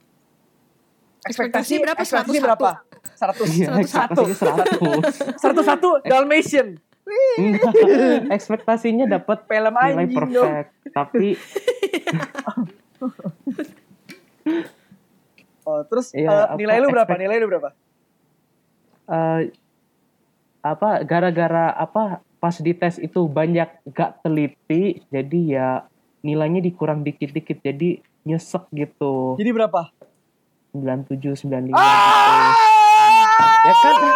[1.27, 1.99] Ekspektasi berapa?
[1.99, 2.45] Ekspektasi 101?
[2.47, 2.69] berapa?
[3.19, 3.51] 100.
[3.51, 3.83] Iya, 101.
[3.83, 4.95] ekspektasinya
[5.35, 6.07] 101 100.
[6.11, 6.67] Dalmatian.
[7.39, 7.73] Enggak.
[8.31, 10.51] Ekspektasinya dapat Film nilai anjing dong.
[10.51, 10.71] perfect.
[10.95, 11.27] Tapi
[15.63, 17.03] Oh, terus eh, apa, nilai lu berapa?
[17.05, 17.69] expect- Nilai lu berapa?
[19.05, 19.41] eh,
[20.61, 22.03] apa gara-gara apa
[22.37, 25.69] pas di tes itu banyak gak teliti jadi ya
[26.21, 29.91] nilainya dikurang dikit-dikit jadi nyesek gitu Jadi berapa?
[30.71, 32.51] 97 95 Ah!
[32.51, 33.95] gitu ya kan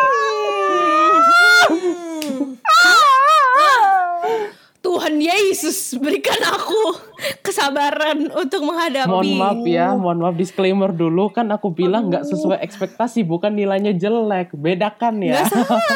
[4.81, 5.13] Tuhan
[5.61, 6.97] Yesus berikan aku
[7.45, 9.05] kesabaran untuk menghadapi.
[9.05, 13.93] mohon maaf ya mohon maaf disclaimer dulu kan aku bilang nggak sesuai ekspektasi bukan nilainya
[13.93, 15.93] jelek bedakan ya Gak salah,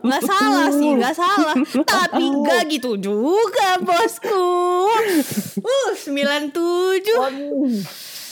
[0.00, 1.54] gak salah sih, gak salah.
[1.84, 4.48] Tapi gak gitu juga bosku.
[5.60, 6.56] Uh, 97.
[7.12, 7.68] Waduh.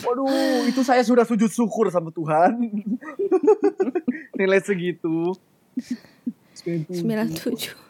[0.00, 2.56] Waduh, itu saya sudah sujud syukur sama Tuhan.
[4.40, 5.36] Nilai segitu.
[6.56, 7.89] 97.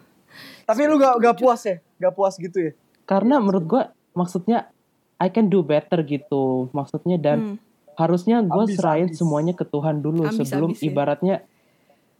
[0.71, 1.77] Tapi lu gak, gak puas ya?
[1.99, 2.73] Gak puas gitu ya?
[3.03, 4.71] karena menurut gua maksudnya
[5.17, 7.57] I can do better gitu maksudnya dan Hmm.
[7.97, 9.19] harusnya gue serahin ambis.
[9.19, 10.87] semuanya ke Tuhan dulu Ambis, sebelum ambis ya.
[10.87, 11.37] ibaratnya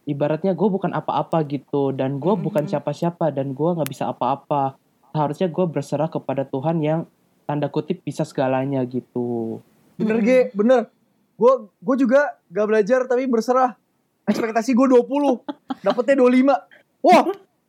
[0.03, 2.71] ibaratnya gue bukan apa-apa gitu dan gue Hmm, bukan hmm.
[2.71, 4.75] siapa-siapa dan gue nggak bisa apa-apa
[5.11, 6.99] harusnya gue berserah kepada Tuhan yang
[7.45, 10.27] tanda kutip bisa segalanya gitu Bener Mm-mm.
[10.27, 10.81] Ge, bener.
[11.33, 13.77] Gue gue juga gak belajar tapi berserah.
[14.23, 15.39] Ekspektasi gue 20,
[15.79, 16.57] dapetnya 25.
[17.01, 17.21] Wah,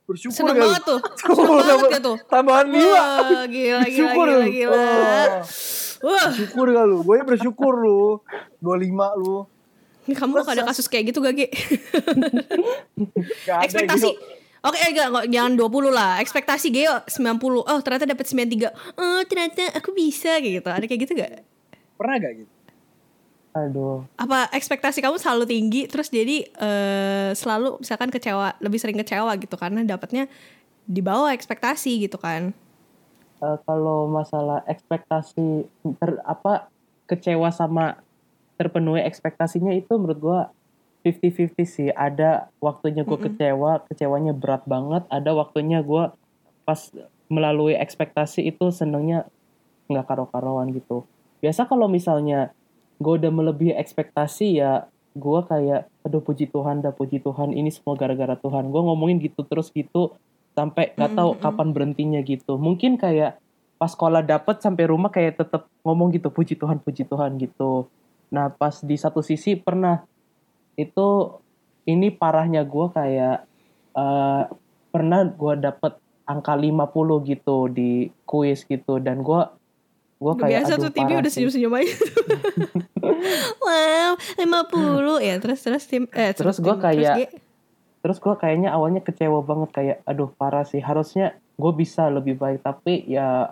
[0.04, 0.62] bersyukur Seneng lu?
[0.66, 1.00] banget tuh.
[1.20, 2.16] Seneng banget ya tuh.
[2.26, 2.74] Tambahan 5.
[2.74, 4.48] Wah, gila, gila, Bersyukur gila, lu.
[4.48, 4.74] gila.
[4.74, 5.28] Oh,
[6.02, 6.98] Wah, bersyukur gak lu?
[7.00, 8.02] Gue bersyukur lu.
[8.58, 9.36] 25 lu.
[10.04, 11.30] kamu gak ada kasus kayak gitu gak,
[13.46, 14.02] ada Ekspektasi.
[14.02, 14.18] gitu.
[14.62, 16.12] Oke, enggak, enggak, jangan 20 lah.
[16.18, 17.18] Ekspektasi Geo 90.
[17.62, 18.70] Oh, ternyata dapat 93.
[18.94, 20.68] Oh, ternyata aku bisa kayak gitu.
[20.70, 21.42] Ada kayak gitu gak?
[21.94, 22.50] Pernah gak gitu?
[23.52, 29.32] Aduh Apa ekspektasi kamu selalu tinggi terus jadi eh, selalu misalkan kecewa, lebih sering kecewa
[29.36, 30.26] gitu karena dapatnya
[30.88, 32.56] di bawah ekspektasi gitu kan.
[33.42, 36.72] Eh, kalau masalah ekspektasi ter apa
[37.10, 38.00] kecewa sama
[38.56, 40.40] terpenuhi ekspektasinya itu menurut gue
[41.02, 43.26] 50-50 sih ada waktunya gue Mm-mm.
[43.34, 46.14] kecewa kecewanya berat banget ada waktunya gue
[46.62, 46.80] pas
[47.26, 49.26] melalui ekspektasi itu senengnya
[49.90, 51.02] nggak karo-karoan gitu
[51.42, 52.54] biasa kalau misalnya
[53.02, 57.98] gue udah melebihi ekspektasi ya gue kayak aduh puji Tuhan dah puji Tuhan ini semua
[57.98, 58.72] gara-gara Tuhan.
[58.72, 60.16] Gue ngomongin gitu terus gitu
[60.56, 61.42] sampai nggak tahu Mm-mm.
[61.42, 62.56] kapan berhentinya gitu.
[62.56, 63.36] Mungkin kayak
[63.76, 67.90] pas sekolah dapet sampai rumah kayak tetap ngomong gitu puji Tuhan puji Tuhan gitu.
[68.32, 70.00] Nah pas di satu sisi pernah
[70.80, 71.08] itu
[71.84, 73.36] ini parahnya gue kayak
[73.98, 74.42] eh,
[74.88, 75.92] pernah gue dapet
[76.24, 79.40] angka 50 gitu di kuis gitu dan gue
[80.22, 81.94] gue kayak Biasa tuh TV udah senyum-senyum aja.
[83.58, 87.26] wow, 50 ya terus terus tim eh Terus gua tim- kayak- Ge,
[88.00, 90.78] terus gue kayaknya awalnya kecewa banget kayak aduh parah sih.
[90.78, 93.50] Harusnya gue bisa lebih baik tapi ya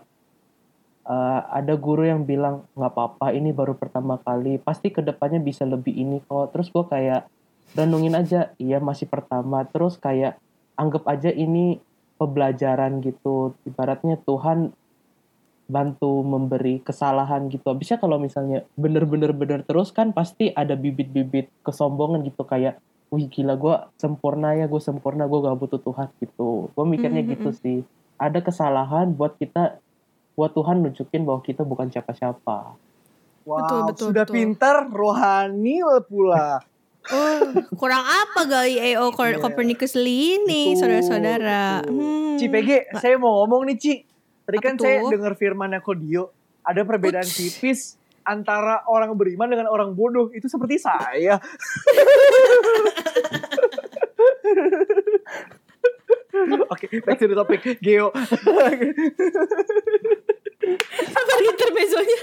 [1.05, 4.59] eh, ada guru yang bilang nggak apa-apa ini baru pertama kali.
[4.59, 6.51] Pasti ke depannya bisa lebih ini kok.
[6.51, 7.27] Terus gue kayak
[7.73, 9.67] renungin aja iya masih pertama.
[9.67, 10.39] Terus kayak
[10.75, 11.79] anggap aja ini
[12.15, 13.55] pembelajaran gitu.
[13.65, 14.71] Ibaratnya Tuhan
[15.71, 22.27] bantu memberi kesalahan gitu habisnya kalau misalnya bener-bener bener terus kan pasti ada bibit-bibit kesombongan
[22.27, 22.77] gitu kayak
[23.09, 27.31] wih gila gue sempurna ya gue sempurna gue gak butuh Tuhan gitu gue mikirnya Mhm,
[27.33, 27.79] gitu sih
[28.17, 29.79] ada kesalahan buat kita
[30.33, 32.75] buat Tuhan nunjukin bahwa kita bukan siapa-siapa
[33.41, 34.35] Wow, Betul, betul, sudah betul.
[34.37, 36.61] pintar, rohani pula.
[37.11, 37.41] Oh,
[37.75, 39.41] kurang apa gali EO Cor- Iya.
[39.41, 41.83] Copernicus ini, Betul, saudara-saudara.
[41.83, 42.37] Hmm.
[42.37, 43.95] Ci PG, saya mau ngomong nih Ci.
[44.51, 46.35] Tadi Apa kan saya dengar firmannya Kodio,
[46.67, 47.39] ada perbedaan Uts.
[47.39, 47.95] tipis
[48.27, 50.27] antara orang beriman dengan orang bodoh.
[50.35, 51.39] Itu seperti saya.
[56.75, 57.63] Oke, back to the topic.
[57.79, 58.11] Geo.
[61.15, 62.23] Apa intermezzonya?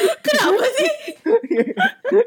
[0.24, 0.92] Kenapa sih?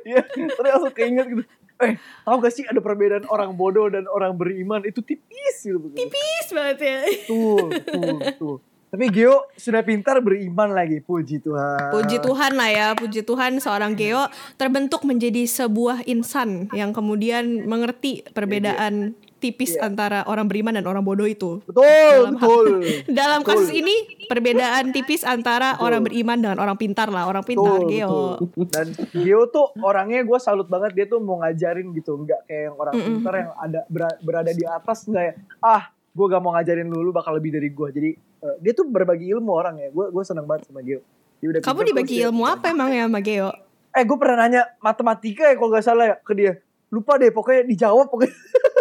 [0.06, 1.42] Iya, terus langsung keinget gitu.
[1.84, 5.92] Eh, tahu gak sih ada perbedaan orang bodoh dan orang beriman itu tipis gitu.
[5.92, 7.00] Tipis banget ya.
[7.28, 8.58] Tuh, tuh, tuh.
[8.94, 11.90] Tapi Geo sudah pintar beriman lagi, puji Tuhan.
[11.90, 18.22] Puji Tuhan lah ya, puji Tuhan seorang Geo terbentuk menjadi sebuah insan yang kemudian mengerti
[18.38, 21.60] perbedaan tipis antara orang beriman dan orang bodoh itu.
[21.62, 22.68] Betul, Dalam hal- betul.
[23.20, 23.50] Dalam Betul.
[23.54, 28.20] kasus ini perbedaan tipis antara orang beriman dengan orang pintar lah, orang pintar Betul, Geo.
[28.40, 28.66] betul.
[28.72, 32.76] Dan Geo tuh orangnya gue salut banget dia tuh mau ngajarin gitu, nggak kayak yang
[32.76, 35.34] orang pintar yang ada bera- berada di atas nggak ya.
[35.60, 37.88] Ah, gue gak mau ngajarin lu, lu bakal lebih dari gue.
[37.90, 39.90] Jadi eh, dia tuh berbagi ilmu orang ya.
[39.90, 41.04] Gue gue seneng banget sama Geo.
[41.38, 43.50] Dia udah Kamu dibagi terus dia- ilmu apa emang ya sama Geo?
[43.92, 46.54] Eh gue pernah nanya matematika ya kalau nggak salah ya ke dia.
[46.88, 48.30] Lupa deh pokoknya dijawab pokoknya.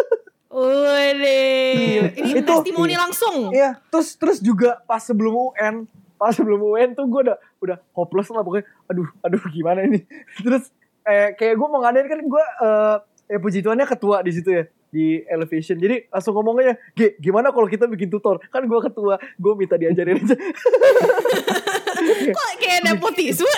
[0.53, 3.49] Waduh, ini Itu- testimoni langsung.
[3.49, 5.89] Iya, terus terus juga pas sebelum UN,
[6.21, 8.69] pas sebelum UN tuh gue udah udah hopeless lah pokoknya.
[8.85, 10.05] Aduh, aduh gimana ini.
[10.45, 10.69] Terus
[11.03, 12.95] eh kayak gue mau ngadain kan gue eh
[13.33, 15.81] ya puji Tuhannya ketua di situ ya di Elevation.
[15.81, 20.21] Jadi langsung ngomongnya, "G, gimana kalau kita bikin tutor?" Kan gue ketua, gue minta diajarin
[20.21, 20.37] aja.
[22.37, 23.49] Kok kayak nepotisme?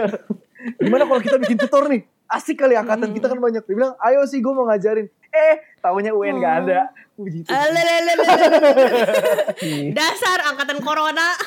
[0.82, 2.02] gimana kalau kita bikin tutor nih?
[2.32, 3.60] Asik kali angkatan kita kan banyak.
[3.60, 6.80] Dia bilang, "Ayo sih gue mau ngajarin." Eh, taunya UN gak ada.
[7.14, 7.44] Tuhan.
[7.46, 8.24] Alelelelele.
[9.98, 11.28] Dasar angkatan corona.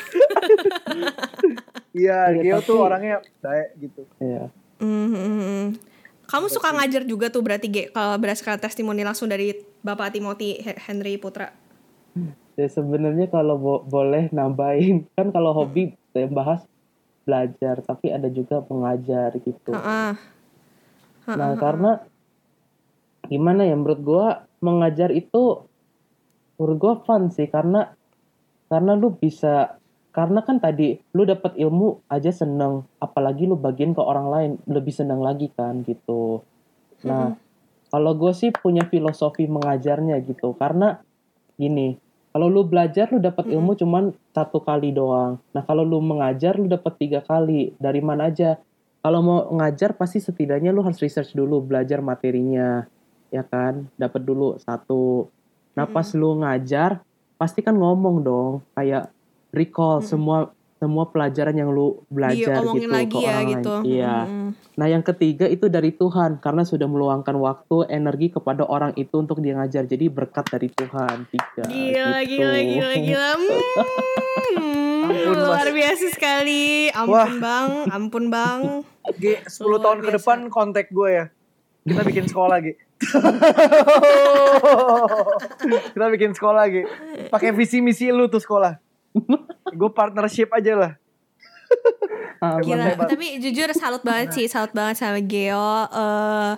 [1.95, 4.03] Iya, Iya, Geo tuh orangnya baik gitu.
[4.19, 4.51] Iya.
[4.77, 5.79] Mhm.
[6.25, 10.75] Kamu suka ngajar juga tuh berarti Ge, kalau berdasarkan testimoni langsung dari Bapak Timothy He-
[10.75, 11.55] Henry Putra.
[12.55, 16.67] Ya sebenarnya kalau bo- boleh nambahin kan kalau hobi saya bahas
[17.23, 19.71] belajar tapi ada juga mengajar gitu.
[19.71, 20.34] Heeh.
[21.33, 22.05] Nah karena
[23.25, 24.25] gimana ya menurut gua
[24.61, 25.65] mengajar itu
[26.61, 27.97] menurut gua fun sih karena
[28.69, 29.77] karena lu bisa
[30.15, 34.95] karena kan tadi lu dapat ilmu aja seneng apalagi lu bagiin ke orang lain lebih
[34.95, 36.39] seneng lagi kan gitu.
[37.03, 37.35] Nah
[37.91, 41.03] kalau gue sih punya filosofi mengajarnya gitu karena
[41.59, 41.99] gini
[42.35, 45.39] kalau lu belajar lu dapat ilmu cuman satu kali doang.
[45.51, 48.55] Nah kalau lu mengajar lu dapat tiga kali dari mana aja
[49.05, 52.89] kalau mau ngajar pasti setidaknya lu harus research dulu belajar materinya
[53.29, 53.85] ya kan?
[54.01, 55.29] Dapat dulu satu.
[55.77, 57.05] Nah pas lu ngajar
[57.37, 59.13] pasti kan ngomong dong kayak
[59.53, 63.73] recall semua semua pelajaran yang lu belajar Diomongin gitu lagi ke ya orang gitu.
[63.73, 63.83] lain.
[63.85, 64.49] iya Mm-mm.
[64.75, 69.39] nah yang ketiga itu dari Tuhan karena sudah meluangkan waktu energi kepada orang itu untuk
[69.39, 72.37] dia ngajar jadi berkat dari Tuhan tiga Gila, gitu.
[72.37, 73.29] gila, gila, gila.
[74.45, 75.41] Hmm, Ampun, Mas.
[75.41, 76.89] luar biasa sekali.
[76.89, 77.29] Ampun Wah.
[77.35, 78.59] bang, ampun bang.
[79.21, 79.47] G, 10
[79.79, 80.15] tahun ke biasa.
[80.17, 81.25] depan kontak gue ya.
[81.83, 82.67] Kita bikin sekolah, G.
[85.93, 86.75] Kita bikin sekolah, G.
[87.29, 88.81] Pakai visi misi lu tuh sekolah.
[89.79, 90.93] Gue partnership aja lah.
[92.43, 93.07] Ah, Gila, hebat.
[93.07, 95.87] tapi jujur salut banget sih, salut banget sama Geo.
[95.87, 96.53] Eh,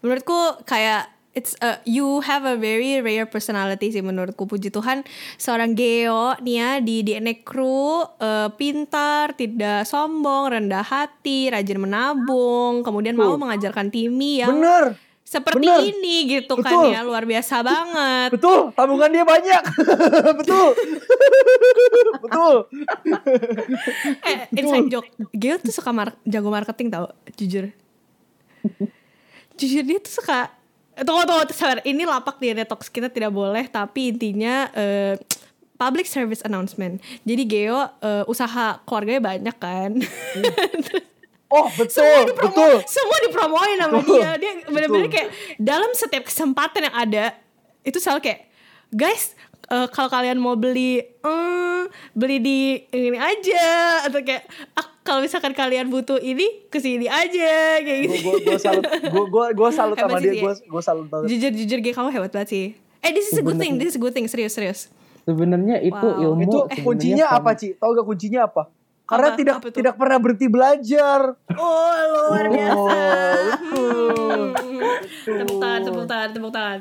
[0.00, 4.48] menurutku kayak it's a, you have a very rare personality sih menurutku.
[4.48, 5.04] Puji Tuhan,
[5.36, 12.82] seorang Geo nih ya di DNA Crew eh, pintar, tidak sombong, rendah hati, rajin menabung,
[12.82, 14.96] kemudian mau mengajarkan Timmy yang Bener.
[15.28, 15.84] Seperti bener.
[15.84, 16.96] ini gitu kan Betul.
[16.96, 18.30] ya, luar biasa banget.
[18.32, 19.62] Betul, tabungan dia banyak.
[20.40, 20.68] Betul.
[22.24, 22.54] Betul.
[24.24, 25.08] Eh, inside joke.
[25.36, 27.68] Geo tuh suka mar- jago marketing tau, jujur.
[29.60, 30.48] jujur dia tuh suka
[30.98, 31.78] Tunggu, tunggu, sabar.
[31.86, 35.14] Ini lapak di detox kita tidak boleh, tapi intinya eh,
[35.78, 36.98] public service announcement.
[37.22, 39.94] Jadi Geo eh, usaha keluarganya banyak kan.
[41.48, 42.04] Oh, betul.
[42.26, 42.74] Dipromo- Betul.
[42.84, 44.16] Semua dipromoin sama Betul.
[44.16, 44.30] dia.
[44.36, 47.24] Dia bener-bener kayak dalam setiap kesempatan yang ada
[47.80, 48.40] itu selalu kayak
[48.90, 49.32] guys
[49.66, 51.82] eh, kalau kalian mau beli eh,
[52.12, 53.64] beli di ini aja
[54.04, 54.44] atau kayak
[54.74, 58.16] ah, kalau misalkan kalian butuh ini ke sini aja kayak gitu.
[58.22, 60.42] Gue gue salut, gue gue gue salut sama sih dia.
[60.42, 61.26] Gue gue salut banget.
[61.30, 62.66] jujur jujur Ge, kamu hebat banget sih.
[62.98, 64.92] Eh this is a good thing, this is a good thing, serius serius.
[65.22, 66.24] sebenarnya itu Wow.
[66.26, 67.72] ilmu Itu kuncinya apa, Ci?
[67.74, 68.68] Tahu gak kuncinya apa?
[69.08, 69.38] Karena Apa?
[69.40, 71.20] tidak Apa tidak pernah berhenti belajar.
[71.56, 71.92] Oh
[72.28, 72.92] luar biasa.
[73.56, 74.40] betul.
[74.52, 74.88] Hmm.
[75.24, 76.78] Tepuk tangan, tepuk tangan, tepuk tangan.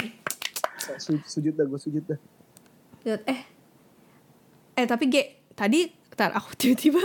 [1.00, 2.20] Sujud, sujud dah, gue sujud dah.
[3.08, 3.42] Eh
[4.78, 5.24] eh tapi Ge
[5.56, 7.02] tadi ntar aku tiba-tiba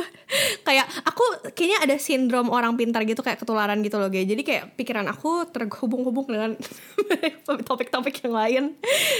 [0.65, 4.65] kayak aku kayaknya ada sindrom orang pintar gitu kayak ketularan gitu loh Ge jadi kayak
[4.75, 6.57] pikiran aku terhubung-hubung dengan
[7.69, 8.65] topik-topik yang lain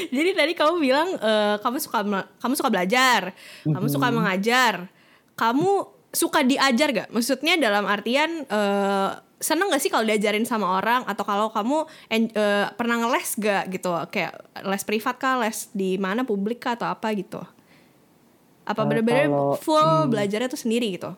[0.09, 2.03] jadi tadi kamu bilang eh, kamu suka
[2.41, 3.37] kamu suka belajar
[3.69, 4.75] kamu suka mengajar
[5.35, 7.09] kamu suka diajar gak?
[7.09, 9.11] Maksudnya dalam artian eh,
[9.41, 11.09] seneng gak sih kalau diajarin sama orang?
[11.09, 13.91] Atau kalau kamu eh, pernah ngeles gak gitu?
[14.13, 15.41] Kayak les privat kah?
[15.41, 16.23] Les di mana?
[16.23, 16.77] Publik kah?
[16.77, 17.41] Atau apa gitu?
[18.63, 19.27] Apa Eh, bener-bener
[19.59, 21.11] full belajarnya tuh sendiri gitu?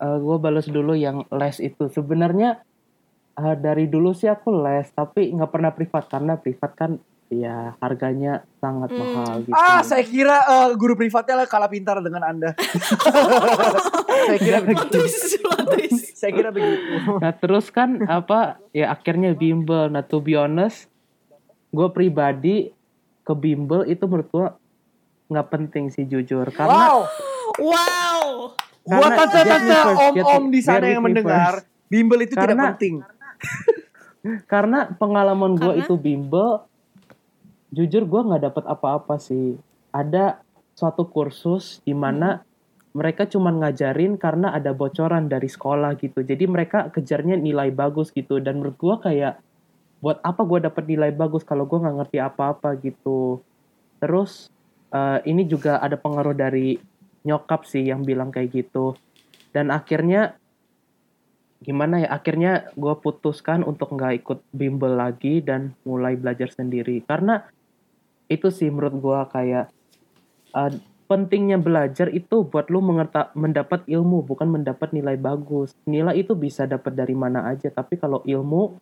[0.00, 1.90] Gue balas dulu yang les itu.
[1.90, 2.62] Sebenarnya
[3.36, 6.04] eh, dari dulu sih aku les tapi nggak pernah privat.
[6.08, 6.96] Karena privat kan
[7.28, 9.00] ya harganya sangat Hmm.
[9.00, 9.52] mahal gitu.
[9.52, 12.54] Ah, saya kira eh, guru privatnya lah kalah pintar dengan Anda.
[14.26, 14.98] saya kira begitu.
[16.14, 17.18] Saya kira begitu.
[17.18, 19.88] Nah terus kan apa ya akhirnya bimbel.
[19.88, 20.86] Nah to be honest,
[21.68, 22.70] gue pribadi
[23.20, 24.46] ke bimbel itu menurut gue
[25.28, 26.98] nggak penting sih jujur karena Wow.
[27.58, 28.26] Wow.
[28.82, 29.76] Buat Karena tante-tante
[30.14, 31.66] om-om di sana yang me mendengar, first.
[31.88, 32.94] bimbel itu tidak Karena- penting.
[34.46, 35.82] karena pengalaman gue Karena?
[35.82, 36.62] itu bimbel
[37.76, 39.60] jujur gue nggak dapet apa-apa sih.
[39.92, 40.40] Ada
[40.72, 42.40] suatu kursus di mana
[42.96, 46.24] mereka cuman ngajarin karena ada bocoran dari sekolah gitu.
[46.24, 48.40] Jadi mereka kejarnya nilai bagus gitu.
[48.40, 49.34] Dan menurut gue kayak
[50.00, 53.44] buat apa gue dapet nilai bagus kalau gue nggak ngerti apa-apa gitu.
[54.00, 54.48] Terus
[54.96, 56.80] eh, ini juga ada pengaruh dari
[57.28, 58.96] nyokap sih yang bilang kayak gitu.
[59.52, 60.40] Dan akhirnya
[61.60, 67.04] gimana ya akhirnya gue putuskan untuk nggak ikut bimbel lagi dan mulai belajar sendiri.
[67.04, 67.44] Karena
[68.26, 69.66] itu sih menurut gue kayak
[70.52, 70.70] uh,
[71.06, 76.66] pentingnya belajar itu buat lu mengerta, mendapat ilmu bukan mendapat nilai bagus nilai itu bisa
[76.66, 78.74] dapat dari mana aja tapi kalau ilmu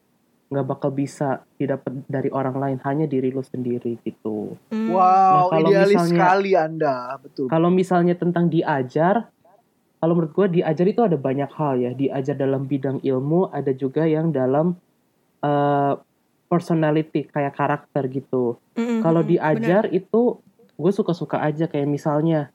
[0.45, 4.89] nggak bakal bisa didapat dari orang lain hanya diri lu sendiri gitu Hmm.
[4.89, 7.47] Wow, Nah, kalau idealis misalnya- sekali Anda, betul.
[7.49, 9.29] kalau misalnya tentang diajar,
[9.99, 11.91] kalau menurut gue diajar itu ada banyak hal ya.
[11.93, 14.77] Diajar dalam bidang ilmu, ada juga yang dalam
[15.41, 15.97] uh,
[16.55, 18.63] personality kayak karakter gitu.
[18.79, 20.39] Mm-mm, Kalau diajar itu
[20.79, 22.55] gue suka-suka aja kayak misalnya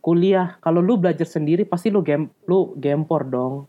[0.00, 0.56] kuliah.
[0.64, 3.68] Kalau lu belajar sendiri pasti lu game lu gempor dong.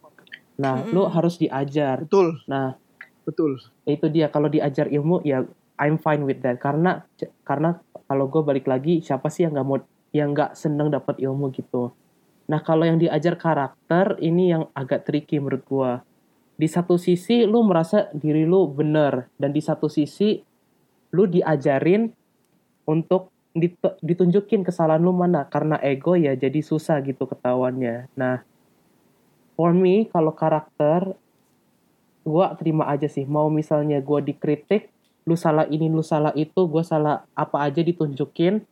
[0.55, 1.11] Nah, lu Mm-mm.
[1.11, 2.07] harus diajar.
[2.07, 2.79] Betul, Nah,
[3.27, 3.59] betul.
[3.83, 5.43] itu dia kalau diajar ilmu ya
[5.75, 7.03] I'm fine with that karena
[7.43, 9.77] karena kalau gue balik lagi siapa sih yang nggak mau
[10.15, 11.91] yang nggak seneng dapat ilmu gitu
[12.45, 15.91] nah kalau yang diajar karakter ini yang agak tricky menurut gue
[16.55, 19.27] di satu sisi lu merasa diri lu bener.
[19.35, 20.39] Dan di satu sisi
[21.11, 22.07] lu diajarin
[22.87, 25.47] untuk dit- ditunjukin kesalahan lu mana.
[25.51, 28.07] Karena ego ya jadi susah gitu ketahuannya.
[28.15, 28.43] Nah
[29.59, 31.15] for me kalau karakter
[32.23, 33.27] gue terima aja sih.
[33.27, 34.89] Mau misalnya gue dikritik
[35.27, 38.63] lu salah ini lu salah itu gue salah apa aja ditunjukin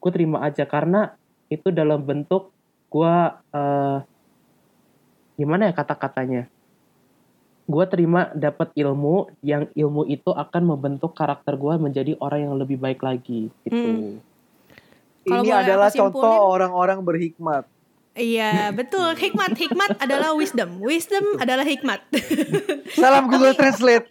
[0.00, 0.64] gue terima aja.
[0.64, 1.12] Karena
[1.52, 2.48] itu dalam bentuk
[2.88, 3.14] gue
[3.52, 3.98] eh,
[5.36, 6.48] gimana ya kata-katanya
[7.68, 12.80] gue terima dapat ilmu yang ilmu itu akan membentuk karakter gue menjadi orang yang lebih
[12.80, 13.76] baik lagi gitu
[15.28, 15.44] Hmm.
[15.44, 17.68] Ini adalah contoh orang-orang berhikmat.
[18.18, 22.02] Iya betul hikmat hikmat adalah wisdom wisdom adalah hikmat
[22.98, 24.10] Salam Google Translate.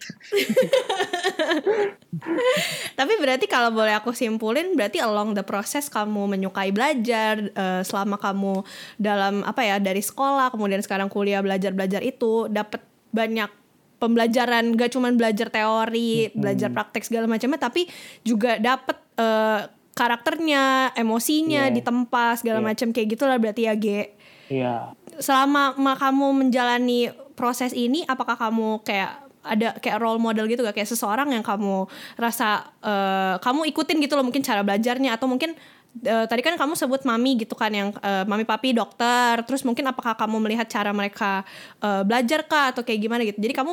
[2.98, 8.16] tapi berarti kalau boleh aku simpulin berarti along the process kamu menyukai belajar eh, selama
[8.16, 8.64] kamu
[8.96, 12.80] dalam apa ya dari sekolah kemudian sekarang kuliah belajar belajar itu dapat
[13.10, 13.50] banyak
[13.98, 17.90] pembelajaran gak cuman belajar teori belajar praktek segala macamnya tapi
[18.22, 19.60] juga dapat eh,
[19.92, 21.74] karakternya emosinya Iya.
[21.74, 22.66] ditempa segala Iya.
[22.66, 24.14] macam kayak gitulah berarti ya Ge
[24.48, 30.62] Iya selama ma- kamu menjalani proses ini apakah kamu kayak ada kayak role model gitu
[30.62, 35.26] gak kayak seseorang yang kamu rasa eh, kamu ikutin gitu loh mungkin cara belajarnya atau
[35.26, 35.58] mungkin
[36.04, 39.42] eh, tadi kan kamu sebut mami gitu kan yang eh, mami papi dokter.
[39.46, 41.42] Terus mungkin apakah kamu melihat cara mereka
[41.82, 43.38] eh, belajar kah atau kayak gimana gitu.
[43.38, 43.70] Jadi kamu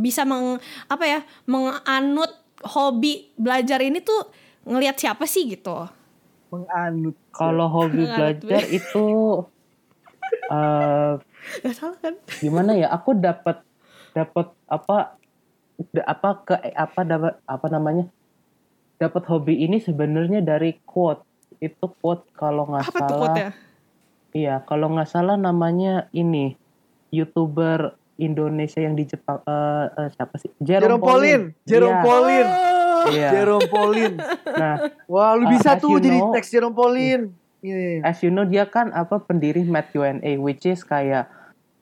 [0.00, 2.32] bisa meng apa ya menganut
[2.64, 4.30] hobi belajar ini tuh
[4.66, 5.86] ngelihat siapa sih gitu.
[6.46, 7.18] Menganut.
[7.34, 9.06] kalau hobi belajar itu
[10.54, 11.12] eh
[11.62, 12.14] Gak salah kan?
[12.42, 13.62] gimana ya aku dapat
[14.10, 15.14] dapat apa
[15.94, 18.04] da- apa ke apa dapat apa namanya
[18.96, 21.22] dapat hobi ini sebenarnya dari quote
[21.58, 23.48] itu quote kalau nggak apa tuh salah quote ya
[24.32, 26.54] iya kalau nggak salah namanya ini
[27.08, 31.44] youtuber Indonesia yang di Jepang eh, eh, siapa sih Jerome Pauline.
[31.62, 32.50] Jerome Iya, Pauline.
[33.12, 33.28] iya.
[33.30, 34.16] Jerome Pauline.
[34.60, 37.24] nah Wah, lu Uh, bisa as tuh you jadi know- teks Jerome Pauline.
[37.60, 38.00] Iya, iya.
[38.04, 41.28] as you know dia kan apa pendiri Math UNA which is kayak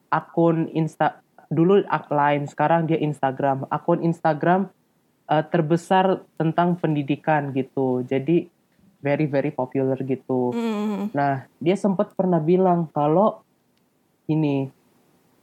[0.09, 4.71] akun Insta dulu ak lain sekarang dia Instagram akun Instagram
[5.27, 8.51] eh, terbesar tentang pendidikan gitu jadi
[9.05, 11.13] very very popular gitu Hmm.
[11.13, 13.45] nah dia sempat pernah bilang kalau
[14.25, 14.73] ini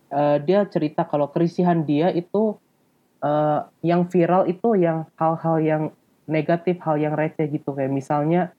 [0.10, 2.58] eh, dia cerita kalau kerisihan dia itu
[3.22, 5.84] eh, yang viral itu yang hal-hal yang
[6.26, 8.50] negatif hal yang receh gitu kayak misalnya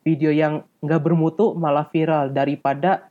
[0.00, 3.10] video yang nggak bermutu malah viral daripada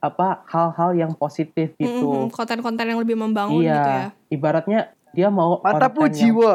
[0.00, 4.10] apa hal-hal yang positif gitu Mm-mm, konten-konten yang lebih membangun gitu ya.
[4.10, 4.80] iya ibaratnya
[5.12, 6.52] dia mau Matapu konten yang- jiwa.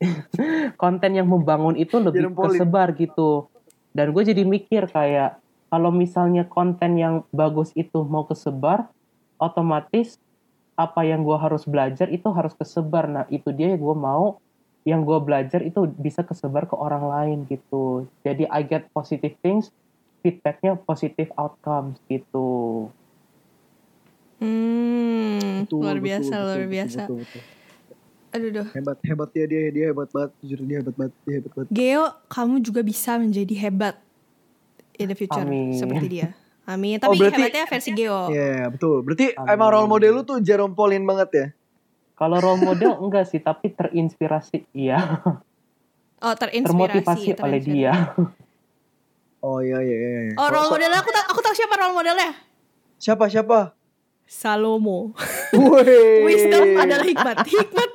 [0.82, 3.48] konten yang membangun itu lebih kesebar gitu.
[3.92, 5.38] Dan gue jadi mikir kayak
[5.70, 8.90] kalau misalnya konten yang bagus itu mau kesebar,
[9.38, 10.18] otomatis
[10.74, 13.04] apa yang gue harus belajar itu harus kesebar.
[13.06, 14.40] Nah itu dia yang gue mau
[14.88, 19.68] yang gue belajar itu bisa kesebar ke orang lain gitu jadi I get positive things
[20.24, 22.88] feedbacknya positive outcomes gitu
[24.40, 27.02] Hmm, Betul, luar betul, biasa, betul, luar betul, biasa.
[27.04, 27.42] betul, betul.
[28.30, 28.66] Aduh, duh.
[28.70, 30.30] Hebat, hebat dia, dia, dia hebat banget.
[30.40, 31.68] Jujur dia hebat banget, dia hebat banget.
[31.68, 33.98] Geo, kamu juga bisa menjadi hebat
[34.94, 35.74] in the future Amin.
[35.74, 36.28] seperti dia.
[36.64, 36.96] Amin.
[36.96, 38.28] Oh, Tapi berarti- hebatnya versi Geo.
[38.28, 39.02] Iya, betul.
[39.02, 39.50] Berarti Amin.
[39.50, 41.46] emang role model lu tuh Jerome Pauline banget ya?
[42.12, 45.00] kalau role model enggak sih tapi terinspirasi iya
[46.20, 46.68] Oh, terinspirasi.
[46.68, 47.72] termotivasi oleh terinspirasi.
[47.72, 47.92] dia
[49.40, 50.20] Oh iya, iya, iya.
[50.22, 50.34] iya.
[50.36, 52.36] Oh, role modelnya aku tahu, aku tahu siapa role modelnya.
[53.00, 53.72] Siapa, siapa?
[54.30, 55.10] Salomo.
[56.22, 57.36] Wisdom adalah hikmat.
[57.42, 57.90] Hikmat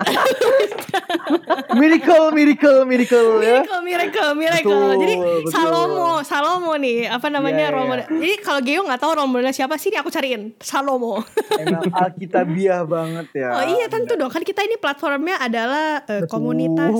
[1.80, 3.64] Miracle, miracle, miracle ya.
[3.64, 4.68] miracle, miracle, miracle.
[4.68, 5.48] Betul, Jadi betul.
[5.48, 7.92] Salomo, Salomo nih, apa namanya Iya, role iya.
[8.04, 8.08] model.
[8.20, 10.52] Jadi kalau Geo nggak tahu role modelnya siapa sih, ini aku cariin.
[10.60, 11.24] Salomo.
[11.56, 13.56] Emang alkitabiah banget ya.
[13.56, 16.36] oh iya tentu dong, kan kita ini platformnya adalah eh, Betul.
[16.36, 17.00] komunitas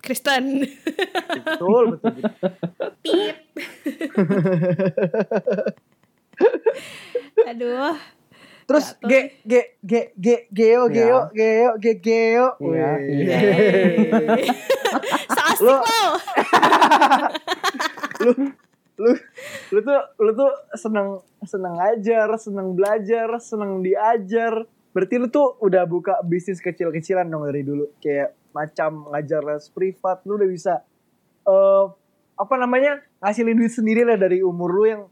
[0.00, 0.64] Kristen.
[1.44, 2.12] Betul, betul.
[2.16, 2.56] betul.
[3.04, 3.36] Pip.
[7.46, 7.96] Aduh.
[8.64, 10.94] Terus ge ge ge ge geo Iya.
[10.94, 12.46] geo geo ge geo.
[12.62, 13.36] Iya, iya.
[13.42, 14.46] Yeay.
[15.26, 16.02] Seasik Lo- lo.
[18.20, 18.32] lu
[19.00, 19.10] lu
[19.72, 24.68] lu tuh lu tuh seneng seneng ngajar, seneng belajar, seneng diajar.
[24.92, 27.90] Berarti lu tuh udah buka bisnis kecil-kecilan dong dari dulu.
[27.98, 30.74] Kayak macam ngajar les privat, lu udah bisa
[31.42, 31.84] eh
[32.36, 33.02] apa namanya?
[33.20, 35.02] ngasilin duit sendiri lah dari umur lu yang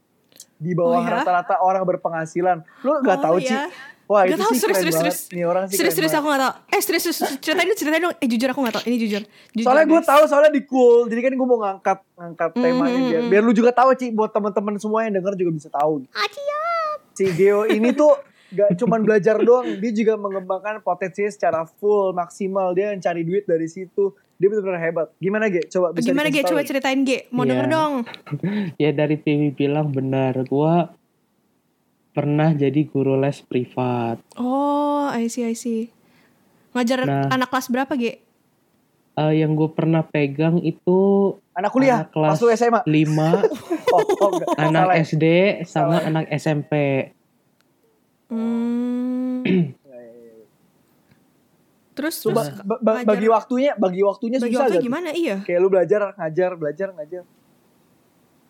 [0.59, 1.23] di bawah Oh, ya?
[1.23, 2.61] rata-rata orang berpenghasilan.
[2.83, 3.71] Lu nggak Oh, tahu iya.
[3.71, 3.87] Ci.
[4.05, 5.13] Wah, Gak itu tahu sih serius keren serius banget.
[5.13, 5.19] serius.
[5.29, 6.25] Nih orang sih Serius keren serius banget.
[6.25, 6.53] aku gak tahu.
[6.67, 8.15] Eh serius serius ceritain dong ceritain dong.
[8.17, 8.83] Eh jujur aku gak tahu.
[8.83, 9.21] Ini jujur.
[9.53, 10.97] jujur Soalnya gue tahu soalnya di cool.
[11.05, 13.29] Jadi kan gue mau ngangkat ngangkat Hmm, temanya hmm, biar, hmm.
[13.29, 15.93] biar lu juga tahu Ci buat teman-teman semua yang denger juga bisa tahu.
[16.11, 16.97] Ah, siap.
[17.13, 18.17] Si Geo ini tuh
[18.49, 22.73] gak cuman belajar doang, dia juga mengembangkan potensinya secara full maksimal.
[22.73, 24.09] Dia yang cari duit dari situ.
[24.39, 25.07] Dia benar-benar hebat.
[25.19, 25.67] Gimana Ge?
[25.67, 26.41] Coba bisa Gimana Ge?
[26.41, 26.69] Coba tahu.
[26.69, 27.27] ceritain Ge.
[27.29, 27.49] Mau Iya.
[27.51, 27.93] denger dong.
[28.81, 30.95] ya dari TV bilang benar gua
[32.09, 35.91] pernah jadi guru les privat Oh, I see, I see.
[36.71, 37.27] Ngajar Nah.
[37.29, 38.23] anak kelas berapa, Ge?
[39.13, 40.99] Eh, yang gue pernah pegang itu
[41.51, 42.79] Anak kuliah, Anak kelas lu SMA.
[42.81, 43.43] 5
[43.91, 44.47] Oh, oh enggak.
[44.63, 45.03] Anak salah ya?
[45.03, 45.25] SD
[45.61, 45.99] sama Salah.
[46.05, 46.73] anak SMP
[48.29, 49.41] Hmm.
[51.99, 54.79] terus terus ba- ba- ba- ngajar- bagi waktunya, bagi waktunya bagi susah waktu gak?
[54.79, 54.87] tuh?
[54.87, 55.09] gimana?
[55.11, 55.35] Iya.
[55.43, 57.23] Kayak lu belajar, ngajar, belajar, ngajar.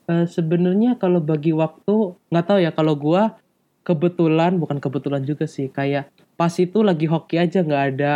[0.09, 3.37] Eh, sebenarnya kalau bagi waktu nggak tahu ya kalau gua
[3.85, 8.13] kebetulan bukan kebetulan juga sih kayak pas itu lagi hoki aja nggak ada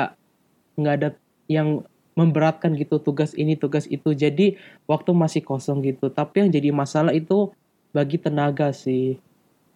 [0.78, 1.10] nggak ada
[1.50, 1.82] yang
[2.14, 7.14] memberatkan gitu tugas ini tugas itu jadi waktu masih kosong gitu tapi yang jadi masalah
[7.14, 7.54] itu
[7.90, 9.18] bagi tenaga sih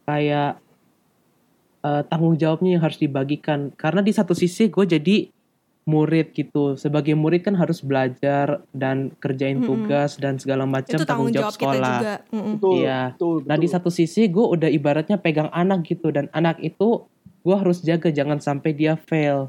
[0.06, 0.58] kayak
[1.86, 5.30] eh, tanggung jawabnya yang harus dibagikan karena di satu sisi gue jadi
[5.88, 9.88] murid gitu sebagai murid kan harus belajar dan kerjain Mm-mm.
[9.88, 12.16] tugas dan segala macam Itu tanggung jawab kita sekolah juga.
[12.36, 12.54] Mm-mm.
[12.60, 13.02] Betul, Iya.
[13.16, 13.76] betul, Nah di betul.
[13.80, 17.08] satu sisi gue udah ibaratnya pegang anak gitu dan anak itu
[17.40, 19.48] gue harus jaga jangan sampai dia fail.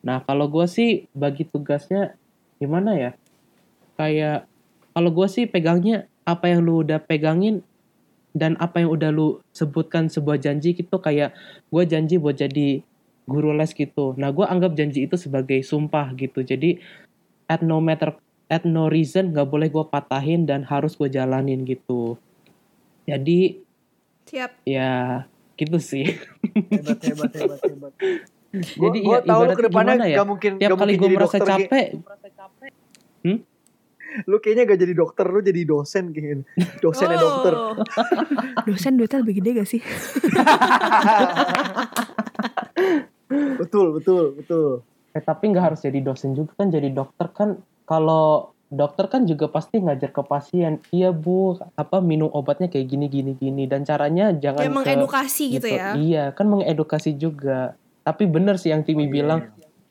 [0.00, 2.16] Nah kalau gue sih bagi tugasnya
[2.56, 3.10] gimana ya?
[4.00, 4.48] Kayak
[4.96, 7.60] kalau gue sih pegangnya apa yang lu udah pegangin
[8.32, 11.36] dan apa yang udah lu sebutkan sebuah janji gitu kayak
[11.68, 12.80] gue janji buat jadi
[13.26, 14.14] guru les gitu.
[14.16, 16.40] Nah gue anggap janji itu sebagai sumpah gitu.
[16.46, 16.78] Jadi
[17.50, 18.14] at no matter
[18.46, 22.16] at no reason nggak boleh gue patahin dan harus gue jalanin gitu.
[23.06, 23.62] Jadi
[24.26, 24.62] Siap.
[24.66, 25.26] ya
[25.58, 26.06] gitu sih.
[26.72, 27.92] hebat, hebat, hebat, hebat.
[28.56, 30.16] Jadi gua ya tahu lu ke depannya gimana ya?
[30.16, 31.86] gak mungkin, Tiap gak kali gue jadi merasa dokter, capek,
[34.24, 36.48] Lu kayaknya gak jadi dokter, lu jadi dosen kayaknya.
[36.80, 37.52] Dosennya dokter.
[37.52, 37.76] Oh.
[38.64, 39.84] Dosen duitnya lebih gede gak sih?
[43.28, 44.68] Betul, betul, betul.
[45.10, 47.48] eh, tapi nggak harus jadi dosen juga kan jadi dokter kan.
[47.82, 50.82] Kalau dokter kan juga pasti ngajar ke pasien.
[50.90, 51.56] Iya bu.
[51.72, 53.64] Apa minum obatnya kayak gini gini gini.
[53.64, 55.96] Dan caranya jangan Kayak ke- mengedukasi gitu, ya.
[55.96, 57.74] iya kan mengedukasi juga.
[58.02, 59.40] Tapi bener sih yang Timi Oh, iya, bilang.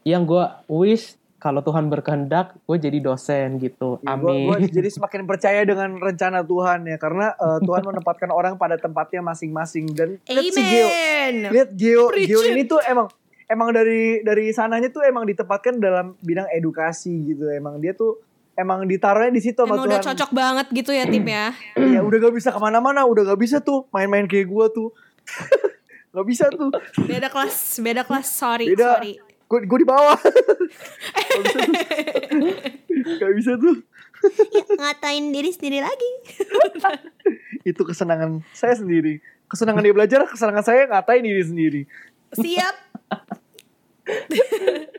[0.05, 3.97] yang gue wish kalau Tuhan berkehendak gue jadi dosen gitu.
[3.99, 4.45] Ya, amin.
[4.45, 6.95] gua jadi semakin percaya dengan rencana Tuhan ya.
[6.95, 9.89] Karena eh, Tuhan menempatkan orang pada tempatnya masing-masing.
[9.89, 10.85] Dan lihat si Geo.
[10.85, 11.35] Amen.
[11.49, 13.09] lihat Geo Preach Geo ini tuh emang
[13.45, 18.17] emang dari dari sananya tuh emang ditempatkan dalam bidang edukasi gitu emang dia tuh
[18.55, 21.51] emang ditaruhnya di situ Emang udah Tuhan cocok banget gitu ya tim ya.
[21.95, 24.95] ya udah gak bisa ke mana-mana udah gak bisa tuh main-main kayak gua tuh
[26.15, 26.71] gak bisa tuh
[27.03, 28.27] Beda kelas, beda kelas.
[28.31, 28.95] Sorry, Beda.
[28.97, 29.19] sorry.
[29.45, 31.77] gue gue di bawah gak bisa tuh
[33.21, 33.77] gak bisa tuh
[34.73, 36.11] Ngatain diri sendiri lagi.
[37.69, 41.81] itu kesenangan saya sendiri kesenangan dia belajar kesenangan saya ngatain diri sendiri
[42.33, 42.75] Siap.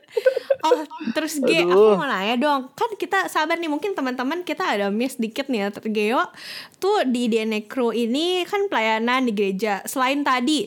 [0.66, 0.82] Oh,
[1.14, 2.72] terus G, aku mau nanya dong.
[2.74, 5.78] Kan kita sabar nih, mungkin teman-teman kita ada miss dikit nih ya.
[5.86, 6.22] Geo
[6.82, 9.84] tuh di DNA Crew ini kan pelayanan di gereja.
[9.86, 10.66] Selain tadi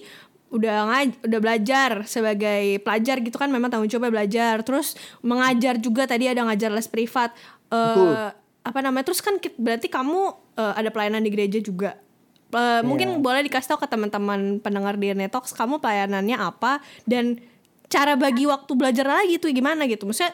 [0.49, 4.55] udah ngaj udah belajar sebagai pelajar gitu kan memang tanggung jawabnya belajar.
[4.63, 7.35] Terus mengajar juga tadi ada ngajar les privat.
[7.67, 8.13] Eh, Betul.
[8.63, 9.05] apa namanya?
[9.11, 10.19] Terus kan berarti kamu
[10.55, 11.99] eh, ada pelayanan di gereja juga.
[12.49, 17.37] Eh, Mungkin boleh dikasih tahu ke teman-teman pendengar DNA Talks kamu pelayanannya apa dan
[17.85, 20.09] cara bagi waktu belajar lagi tuh gimana gitu.
[20.09, 20.33] Maksudnya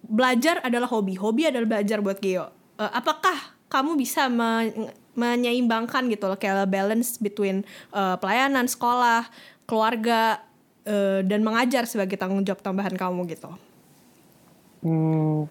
[0.00, 2.48] belajar adalah hobi, hobi adalah belajar buat Geo.
[2.80, 9.28] Eh, apakah kamu bisa men- menyeimbangkan gitu loh kayak balance between eh, pelayanan, sekolah,
[9.68, 10.40] keluarga
[10.88, 13.52] eh, dan mengajar sebagai tanggung jawab tambahan kamu gitu.
[14.80, 15.44] Hmm,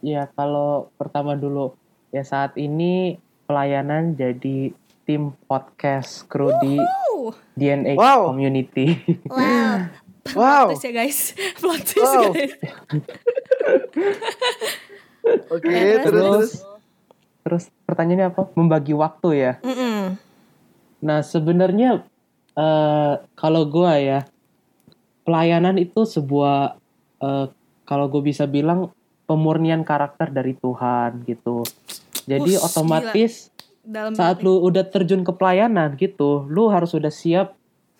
[0.00, 1.76] ya kalau pertama dulu
[2.08, 4.72] ya saat ini pelayanan jadi
[5.04, 6.80] tim podcast kru di
[7.14, 8.32] Uh, DNA Wow.
[8.32, 9.00] community.
[9.28, 9.84] wow.
[10.32, 10.72] Wow.
[10.72, 11.36] Plot ya guys.
[11.60, 12.32] Plot twist Wow.
[12.32, 12.52] guys.
[15.52, 16.52] Oke, Ya, terus terus, terus.
[17.44, 18.48] Terus pertanyaannya apa?
[18.56, 19.52] Membagi waktu ya.
[19.60, 20.16] Mm-mm.
[21.00, 22.08] Nah sebenarnya
[22.54, 24.24] eh kalau gua ya
[25.22, 26.80] pelayanan itu sebuah
[27.20, 27.46] eh,
[27.84, 28.92] kalau gue bisa bilang
[29.24, 31.64] pemurnian karakter dari Tuhan gitu.
[32.24, 33.52] Jadi Us, otomatis
[33.84, 37.52] Dalam saat lu udah terjun ke pelayanan gitu, lu harus udah siap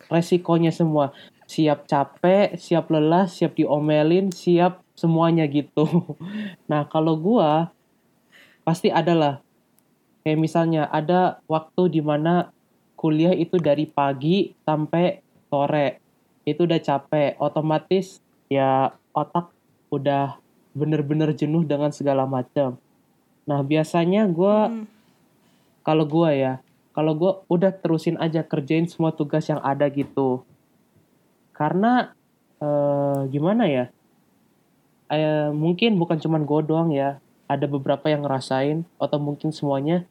[0.09, 1.13] resikonya semua.
[1.45, 5.85] Siap capek, siap lelah, siap diomelin, siap semuanya gitu.
[6.71, 7.69] Nah, kalau gua
[8.65, 9.35] pasti ada lah.
[10.25, 12.49] Kayak misalnya ada waktu di mana
[12.97, 15.21] kuliah itu dari pagi sampai
[15.53, 16.01] sore.
[16.49, 19.53] Itu udah capek, otomatis ya otak
[19.93, 20.41] udah
[20.73, 22.81] bener-bener jenuh dengan segala macam.
[23.45, 24.94] Nah, biasanya gua Hmm.
[25.85, 26.53] Kalau gua ya
[26.95, 30.47] kalau gua udah terusin aja kerjain semua tugas yang ada gitu.
[31.51, 32.15] Karena
[32.63, 33.85] eh, gimana ya?
[35.11, 37.19] Eh, mungkin bukan cuman gua doang ya.
[37.51, 40.07] Ada beberapa yang ngerasain atau mungkin semuanya.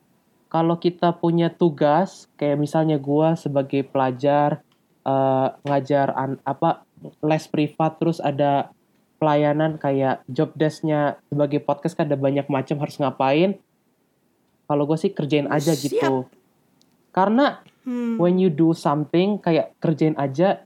[0.53, 4.61] Kalau kita punya tugas kayak misalnya gua sebagai pelajar
[5.09, 6.85] eh, ngajar an- apa
[7.25, 8.69] les privat terus ada
[9.17, 13.57] pelayanan kayak job desk-nya sebagai podcast kan ada banyak macam harus ngapain
[14.65, 15.83] kalau gue sih kerjain aja Siap.
[15.85, 16.15] gitu
[17.11, 18.17] karena Hmm.
[18.17, 20.65] when you do something kayak kerjain aja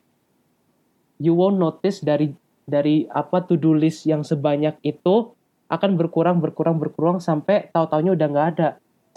[1.18, 2.30] you won't notice dari
[2.62, 5.34] dari apa to do list yang sebanyak itu
[5.66, 8.68] akan berkurang berkurang berkurang sampai tahu-taunya udah nggak ada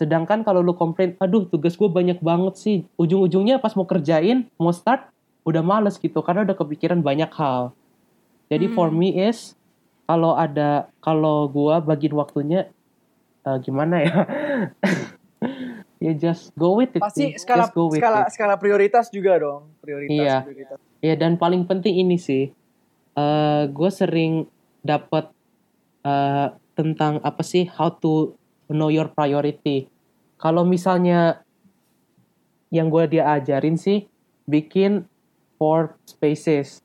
[0.02, 4.74] sedangkan kalau lu komplain aduh tugas gue banyak banget sih ujung-ujungnya pas mau kerjain mau
[4.74, 5.06] start
[5.46, 7.70] udah males gitu karena udah kepikiran banyak hal
[8.50, 8.98] jadi for Hmm.
[8.98, 9.54] me is
[10.10, 12.66] kalau ada kalau gua bagiin waktunya
[13.46, 14.16] eh, gimana ya
[16.04, 17.42] ya just go with it Pasti sih.
[17.42, 18.34] skala just go with skala it.
[18.34, 20.18] skala prioritas juga dong, prioritas.
[20.18, 20.36] Iya.
[20.46, 20.78] prioritas.
[21.02, 22.50] Ya dan paling penting ini sih,
[23.14, 24.46] eh gue sering
[24.82, 25.30] dapat
[26.02, 28.34] eh tentang apa sih how to
[28.66, 29.86] know your priority.
[30.42, 31.46] Kalau misalnya
[32.74, 34.10] yang gue dia ajarin sih
[34.50, 35.06] bikin
[35.62, 36.82] four spaces.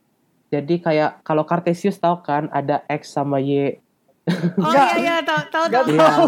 [0.52, 3.80] Jadi kayak kalau Cartesius tahu kan ada x sama y.
[4.26, 4.34] Oh
[4.66, 4.86] Nggak.
[4.92, 5.84] iya iya tahu tahu tahu.
[5.88, 6.26] Tahu.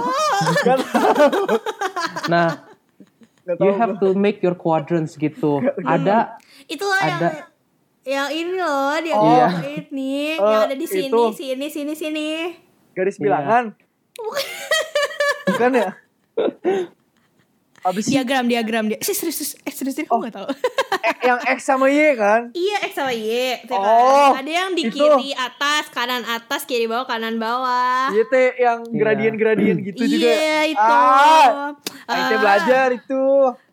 [0.57, 1.41] Nggak tahu.
[2.29, 2.49] Nah,
[3.45, 4.03] you tahu have gua.
[4.05, 5.59] to make your quadrants gitu.
[5.81, 7.31] Ada Itu loh yang Ada.
[8.05, 9.27] yang ini loh dia Oh.
[9.27, 9.49] Iya.
[9.83, 11.23] ini Eh, yang ada di sini itu.
[11.35, 12.29] sini sini sini.
[12.93, 13.23] garis Iya.
[13.25, 13.65] bilangan.
[15.49, 15.89] Bukan ya?
[17.89, 18.99] Abis Diagram diagram dia.
[19.01, 20.19] Sih serius serius eh serius serius Oh.
[20.19, 20.49] aku nggak tahu.
[21.21, 22.51] Yang X sama Y kan?
[22.51, 23.61] Iya X sama Y.
[23.65, 23.85] tuh kan.
[23.85, 24.95] Oh, ada yang di itu.
[24.95, 28.11] kiri atas, kanan atas, kiri bawah, kanan bawah.
[28.11, 28.97] YT yang Iya.
[28.97, 30.29] gradien-gradien gitu juga.
[30.29, 30.81] Iya itu.
[30.81, 31.75] Ah,
[32.05, 32.31] Ah.
[32.35, 33.23] belajar itu.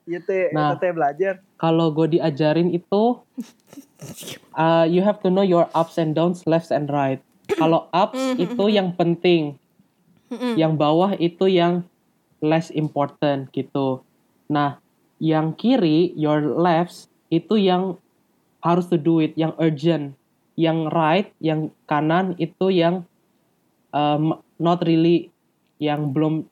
[0.06, 0.74] YT, Nah.
[0.74, 1.34] YT belajar.
[1.56, 3.18] kalau gue diajarin itu
[4.54, 7.24] uh, you have to know your ups and downs left and right
[7.56, 9.58] kalau ups itu yang penting
[10.54, 11.82] yang bawah itu yang
[12.38, 14.04] less important gitu
[14.46, 14.78] nah
[15.18, 17.98] yang kiri your lefts itu yang
[18.62, 20.18] harus to do it yang urgent
[20.56, 23.04] yang right yang kanan itu yang
[23.92, 25.30] um, not really
[25.78, 26.48] yang belum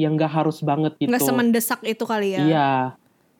[0.00, 2.40] yang gak harus banget gitu Nggak semendesak itu kali ya.
[2.42, 2.72] Iya.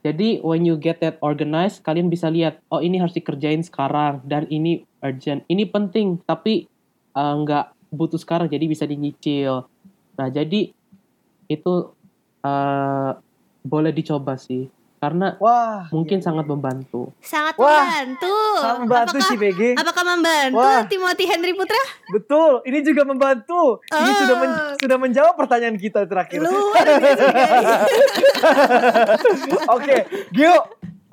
[0.03, 4.51] Jadi when you get that organized, kalian bisa lihat, oh ini harus dikerjain sekarang dan
[4.51, 6.67] ini urgent, ini penting tapi
[7.15, 9.63] eh, nggak butuh sekarang, jadi bisa dinyicil.
[10.19, 10.75] Nah jadi
[11.47, 11.75] itu
[12.43, 13.11] eh,
[13.63, 14.67] boleh dicoba sih,
[15.03, 17.11] karena Wah, mungkin sangat membantu.
[17.19, 18.37] Sangat Wah, membantu.
[18.55, 19.61] sangat membantu apakah, sih, PG.
[19.75, 20.83] Apakah membantu Wah.
[20.87, 21.83] Timothy Henry Putra?
[22.07, 22.63] betul.
[22.63, 23.83] Ini juga membantu.
[23.83, 24.19] Ini Oh.
[24.23, 26.39] sudah men- sudah menjawab pertanyaan kita terakhir.
[26.39, 27.25] Luar biasa.
[29.75, 29.97] Oke,
[30.31, 30.55] Gio.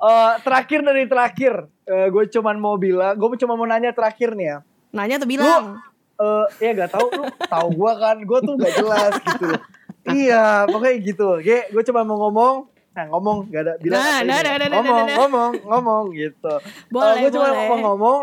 [0.00, 1.52] eh, terakhir dari terakhir,
[1.84, 4.58] gue cuman mau bilang, gue cuma mau nanya terakhir nih ya.
[4.90, 5.82] Nanya atau bilang?
[6.14, 9.48] Eh ya gak tahu lu tahu gua kan, gua tuh gak jelas gitu.
[10.20, 11.28] iya, pokoknya gitu.
[11.40, 12.64] Ge, gue cuma mau ngomong,
[13.00, 14.28] nah ngomong gak ada bilang Nah, apa nah, ini.
[14.28, 15.16] nah, nah, nah, ngomong, nah, nah.
[15.16, 16.54] ngomong, ngomong gitu.
[16.92, 18.20] Boleh, gue cuma mau ngomong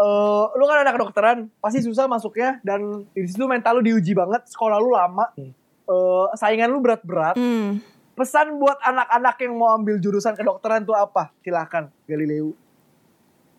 [0.00, 4.48] eh lu kan anak kedokteran, pasti susah masuknya dan di situ mental lu diuji banget,
[4.48, 5.28] sekolah lu lama.
[5.36, 5.52] Hmm.
[5.92, 7.36] eh saingan lu berat-berat.
[7.36, 7.84] Hmm.
[8.16, 11.32] Pesan buat anak-anak yang mau ambil jurusan kedokteran tuh apa?
[11.44, 12.56] Silahkan, Galileo.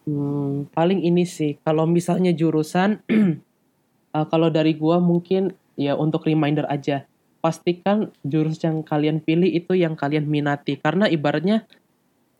[0.09, 3.05] Hmm, paling ini sih kalau misalnya jurusan
[4.17, 7.05] eh, kalau dari gua mungkin ya untuk reminder aja
[7.41, 10.77] pastikan jurus yang kalian pilih itu yang kalian minati.
[10.77, 11.65] Karena ibaratnya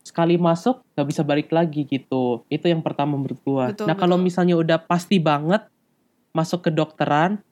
[0.02, 2.46] sekali masuk nggak bisa balik lagi gitu.
[2.46, 3.74] Itu yang pertama menurut gua.
[3.74, 5.66] Betul, nah kalau misalnya udah pasti banget
[6.32, 7.42] masuk ke dokteran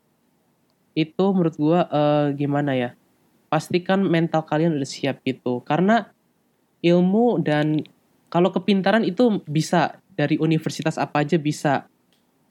[0.94, 2.90] itu menurut gua eh, gimana ya?
[3.50, 5.60] Pastikan mental kalian udah siap gitu.
[5.66, 6.06] Karena
[6.80, 7.82] ilmu dan
[8.30, 9.98] kalau kepintaran itu bisa.
[10.10, 11.88] Dari universitas apa aja bisa.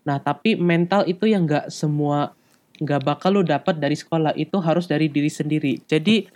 [0.02, 2.34] Nah, tapi mental itu yang nggak semua
[2.80, 5.84] nggak bakal lo dapat dari sekolah itu harus dari diri sendiri.
[5.84, 6.28] Jadi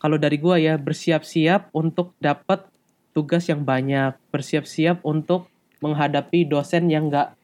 [0.00, 2.64] kalau dari gua ya bersiap-siap untuk dapat
[3.12, 5.48] tugas yang banyak, bersiap-siap untuk
[5.84, 7.36] menghadapi dosen yang nggak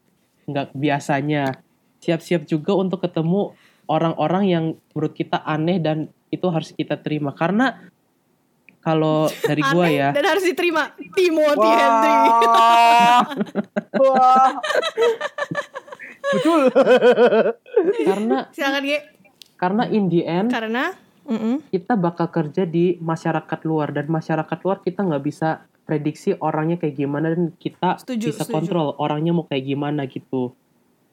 [0.49, 1.61] nggak biasanya.
[2.01, 3.53] Siap-siap juga untuk ketemu
[3.85, 4.65] orang-orang yang
[4.97, 7.91] menurut kita aneh dan itu harus kita terima karena
[8.81, 10.89] kalau dari gua Aneh ya Dan harus diterima.
[11.13, 12.15] Timothy Henry.
[12.49, 13.21] Wah.
[14.01, 14.51] Wah.
[16.37, 16.61] Betul.
[18.09, 18.99] karena Silakan Ge.
[19.59, 20.95] karena in the end Karena
[21.27, 21.67] mm-mm.
[21.69, 26.97] kita bakal kerja di masyarakat luar dan masyarakat luar kita nggak bisa prediksi orangnya kayak
[26.97, 28.55] gimana dan kita Setuju, bisa setuju.
[28.55, 30.55] kontrol orangnya mau kayak gimana gitu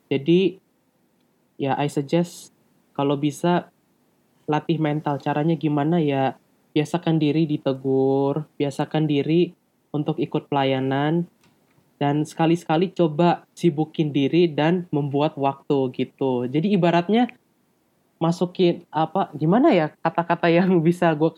[0.07, 0.61] jadi
[1.57, 2.53] ya I suggest
[2.93, 3.74] kalau bisa
[4.45, 6.38] latih mental caranya gimana ya
[6.78, 9.49] biasakan diri ditegur biasakan diri
[9.89, 11.26] untuk ikut pelayanan
[11.98, 16.45] dan sekali-sekali coba sibukin diri dan membuat waktu gitu.
[16.45, 17.30] Jadi ibaratnya
[18.18, 21.30] masukin apa gimana ya kata-kata yang bisa gue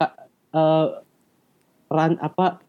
[0.55, 0.87] eh
[1.89, 2.61] ran apa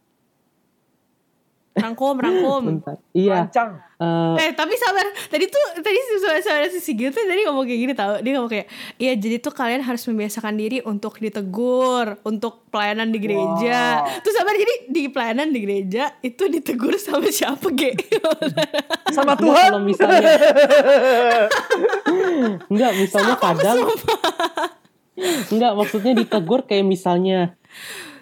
[1.70, 2.62] Rangkum, rangkum.
[2.66, 2.98] bentar.
[3.10, 3.46] Iya.
[3.46, 3.78] Rancang.
[3.96, 5.06] eh, Eh tapi sabar.
[5.24, 8.18] Tadi tuh Tadi suara suara si Sigil tuh Tadi ngomong kayak gini tau.
[8.18, 8.66] Dia ngomong kayak
[8.96, 14.02] Iya jadi tuh kalian harus membiasakan diri Untuk ditegur Untuk pelayanan di gereja.
[14.02, 14.18] Wow.
[14.18, 17.94] Terus sabar jadi Di pelayanan di gereja Itu ditegur sama siapa Ge?
[19.10, 19.70] Sama Tuhan.
[19.70, 20.22] kalau misalnya.
[22.66, 23.78] Enggak misalnya kadang
[25.50, 27.52] enggak maksudnya ditegur kayak misalnya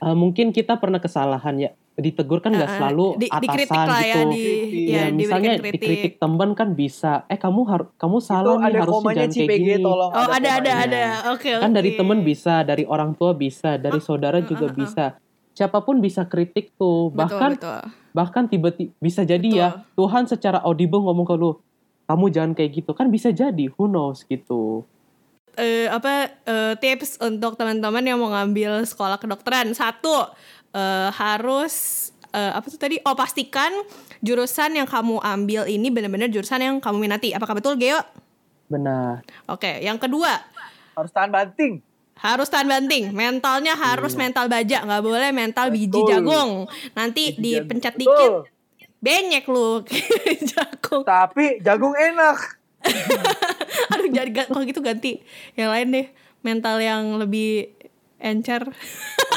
[0.00, 2.78] eh, mungkin kita pernah kesalahan ya ditegur kan nggak Uh-uh.
[2.78, 4.30] selalu Di- atasan lah ya gitu.
[4.30, 4.44] di,
[4.86, 7.26] ya, ya, misalnya diberikan dikritik teman kan bisa.
[7.26, 9.82] Eh kamu harus kamu Itu salah nih ada harusnya jangan kayak gini.
[9.82, 10.10] tolong.
[10.14, 10.86] Oh ada ada komanya.
[10.86, 11.02] ada.
[11.34, 14.78] Oke kan dari temen bisa dari orang tua bisa dari saudara juga uh-uh.
[14.78, 15.04] bisa.
[15.58, 17.10] Siapa pun bisa kritik tuh.
[17.10, 17.80] Betul, bahkan betul.
[18.14, 19.68] bahkan tiba-tiba bisa jadi ya
[19.98, 21.58] Tuhan secara audible ngomong ke lu
[22.06, 22.94] kamu jangan kayak gitu.
[22.94, 24.86] Kan bisa jadi who knows gitu.
[25.58, 29.74] Eh, apa eh, tips untuk teman-teman yang mau ngambil sekolah kedokteran?
[29.74, 30.30] Satu
[30.72, 31.74] eh, harus
[32.30, 32.96] eh, apa tuh tadi?
[33.04, 33.70] Oh pastikan
[34.18, 37.30] jurusan yang kamu ambil ini benar-benar jurusan yang kamu minati.
[37.32, 38.02] Apakah betul Geo?
[38.68, 39.24] Benar.
[39.48, 40.36] Oke yang kedua.
[40.92, 41.80] Harus tahan banting.
[42.18, 43.14] harus tahan banting.
[43.14, 46.10] Mentalnya harus mental baja nggak boleh mental biji Betul.
[46.10, 46.50] jagung.
[46.98, 48.02] Nanti Biji dipencet jagung.
[48.02, 48.42] dikit Betul.
[48.98, 49.70] benyek lu.
[50.50, 51.02] Jagung.
[51.06, 52.58] Tapi jagung enak.
[53.94, 55.22] aduh jadi kalau gitu ganti
[55.54, 56.06] yang lain deh.
[56.42, 57.70] Mental yang lebih
[58.18, 58.66] encer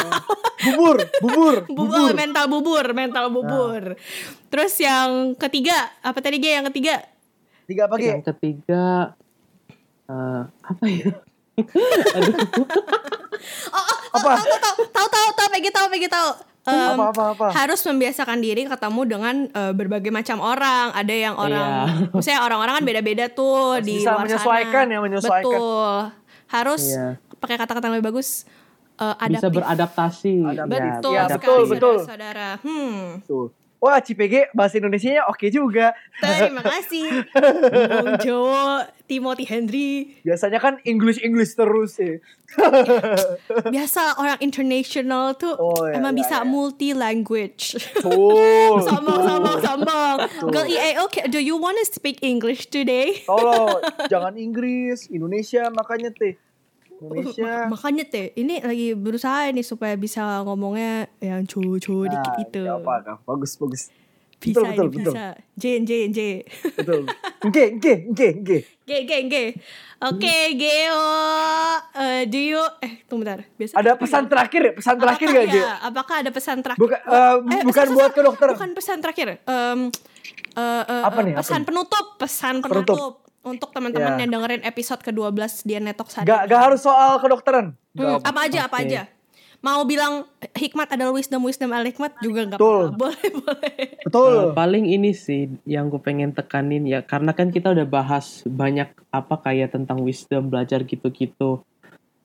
[0.62, 2.12] Bubur, bubur, bubur bubur.
[2.14, 3.98] mental bubur mental bubur
[4.48, 7.02] terus yang ketiga apa tadi Ge yang ketiga
[7.66, 8.30] Tiga apa yang Ge?
[8.30, 8.86] ketiga
[10.06, 11.10] eh, apa ya
[14.12, 14.30] Apa?
[14.38, 16.30] tahu tahu tahu tahu PG tahu PG tahu
[16.62, 17.46] Em, Apa, apa, apa?
[17.58, 22.14] harus membiasakan diri ketemu dengan eh, berbagai macam orang ada yang orang Iya.
[22.14, 24.94] misalnya orang-orang kan beda-beda tuh Harus di bisa luar menyesuaikan sana.
[24.94, 25.42] ya, menyesuaikan.
[25.42, 25.94] betul
[26.46, 27.08] harus Iya.
[27.36, 28.46] pakai kata-kata yang lebih bagus
[29.04, 30.70] eh, bisa beradaptasi Adaptif.
[30.70, 31.96] betul Ya, sekali betul, betul.
[32.00, 33.48] saudara-saudara hmm Tuh.
[33.82, 35.98] Wah, CPG bahasa Indonesianya oke juga.
[36.22, 37.26] Terima kasih
[37.98, 42.22] Bung Jowo Timothy Henry Biasanya kan English-English terus ya.
[43.74, 46.46] Biasa orang international tuh Oh, iya, Emang iya, bisa iya.
[46.46, 48.78] multi language Tuh.
[48.86, 50.18] Sombong sombong sombong
[50.50, 53.26] Girl EA okay Do you want to speak English today?
[53.26, 56.38] Tolong, jangan Inggris, Indonesia makanya teh.
[57.02, 57.42] Indonesia.
[57.42, 62.62] Ma- Makanya teh Ini lagi berusaha nih Supaya bisa ngomongnya Yang cu-cu Nah, dikit gitu
[62.62, 63.18] nggak apa, nggak.
[63.26, 63.84] bagus, bagus.
[64.38, 65.14] Bisa betul, betul, ini betul.
[65.14, 66.20] bisa J J J
[66.76, 67.02] Betul.
[67.44, 68.58] Oke, oke, oke, oke.
[68.84, 69.44] Ge ge ge
[70.02, 73.46] Oke Geo eh, Uh, do you eh tunggu bentar.
[73.52, 74.72] Biasa Ada pesan terakhir ya?
[74.74, 76.82] Pesan terakhir Apakah- gak, ya, Apakah ada pesan terakhir?
[76.82, 78.48] Bukan, eh, bukan pesan- buat ke dokter.
[78.52, 79.28] Bukan pesan terakhir.
[79.40, 79.80] Em,
[80.52, 81.68] eh, eh, Apa eh, nih, apa Pesan nih?
[81.68, 82.82] penutup, pesan Penutup.
[82.90, 83.14] penutup.
[83.42, 84.26] Untuk teman-teman Ya.
[84.26, 86.30] yang dengerin episode ke-12 dia Netok Sadi.
[86.30, 87.74] Gak, gak harus soal kedokteran.
[87.98, 89.10] Hmm, apa aja, apa aja.
[89.62, 90.26] Mau bilang
[90.58, 92.86] hikmat adalah wisdom, wisdom adalah hikmat juga nggak Betul.
[92.94, 92.98] apa-apa.
[92.98, 93.78] Boleh, boleh.
[94.02, 94.34] Betul.
[94.34, 98.90] Eh, paling ini sih yang gue pengen tekanin ya karena kan kita udah bahas banyak
[99.14, 101.62] apa kayak tentang wisdom belajar gitu-gitu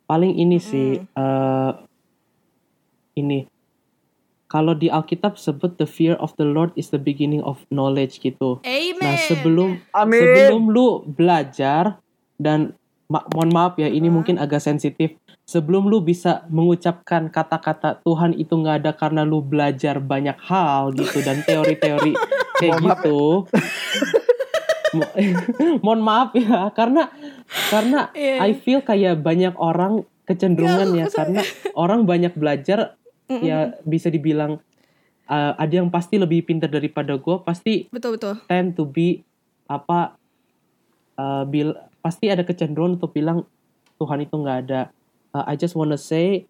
[0.06, 1.70] paling ini sih eh
[3.16, 3.44] ini
[4.46, 8.62] kalau di Alkitab sebut the fear of the Lord is the beginning of knowledge gitu
[8.62, 9.02] Amen.
[9.02, 10.18] nah sebelum Amin.
[10.18, 11.98] sebelum lu belajar
[12.36, 12.72] dan
[13.06, 18.50] ma- mohon maaf ya ini mungkin agak sensitif sebelum lu bisa mengucapkan kata-kata Tuhan itu
[18.52, 22.14] nggak ada karena lu belajar banyak hal gitu dan teori-teori
[22.58, 23.18] kayak Mohon maaf gitu
[24.96, 25.12] Mo-
[25.84, 27.10] mohon maaf ya karena
[27.68, 28.42] karena Iya.
[28.42, 31.42] I feel kayak banyak orang kecenderungan ya karena
[31.82, 32.94] orang banyak belajar
[33.28, 34.62] ya bisa dibilang
[35.26, 38.34] uh, ada yang pasti lebih pintar daripada gue pasti Betul, betul.
[38.46, 39.26] tend to be
[39.66, 40.14] apa
[41.18, 43.42] uh, bil pasti ada kecenderungan untuk bilang
[43.98, 44.92] Tuhan itu nggak ada.
[45.34, 46.46] Uh, I just wanna say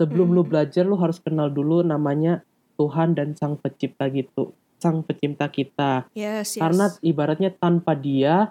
[0.00, 2.42] sebelum lu belajar lu harus kenal dulu namanya
[2.80, 6.08] Tuhan dan Sang Pencipta gitu, Sang Pencipta kita.
[6.16, 6.60] Yes, yes.
[6.64, 8.50] Karena ibaratnya tanpa Dia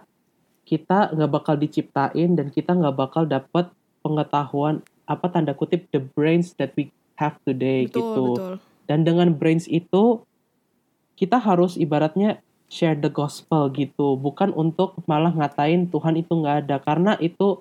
[0.69, 3.73] kita nggak bakal diciptain dan kita nggak bakal dapat
[4.05, 8.25] pengetahuan apa tanda kutip the brains that we have today betul, gitu.
[8.31, 8.53] betul.
[8.87, 10.23] Dan dengan brains itu
[11.19, 12.39] kita harus ibaratnya
[12.71, 17.59] share the gospel gitu, bukan untuk malah ngatain Tuhan itu nggak ada karena itu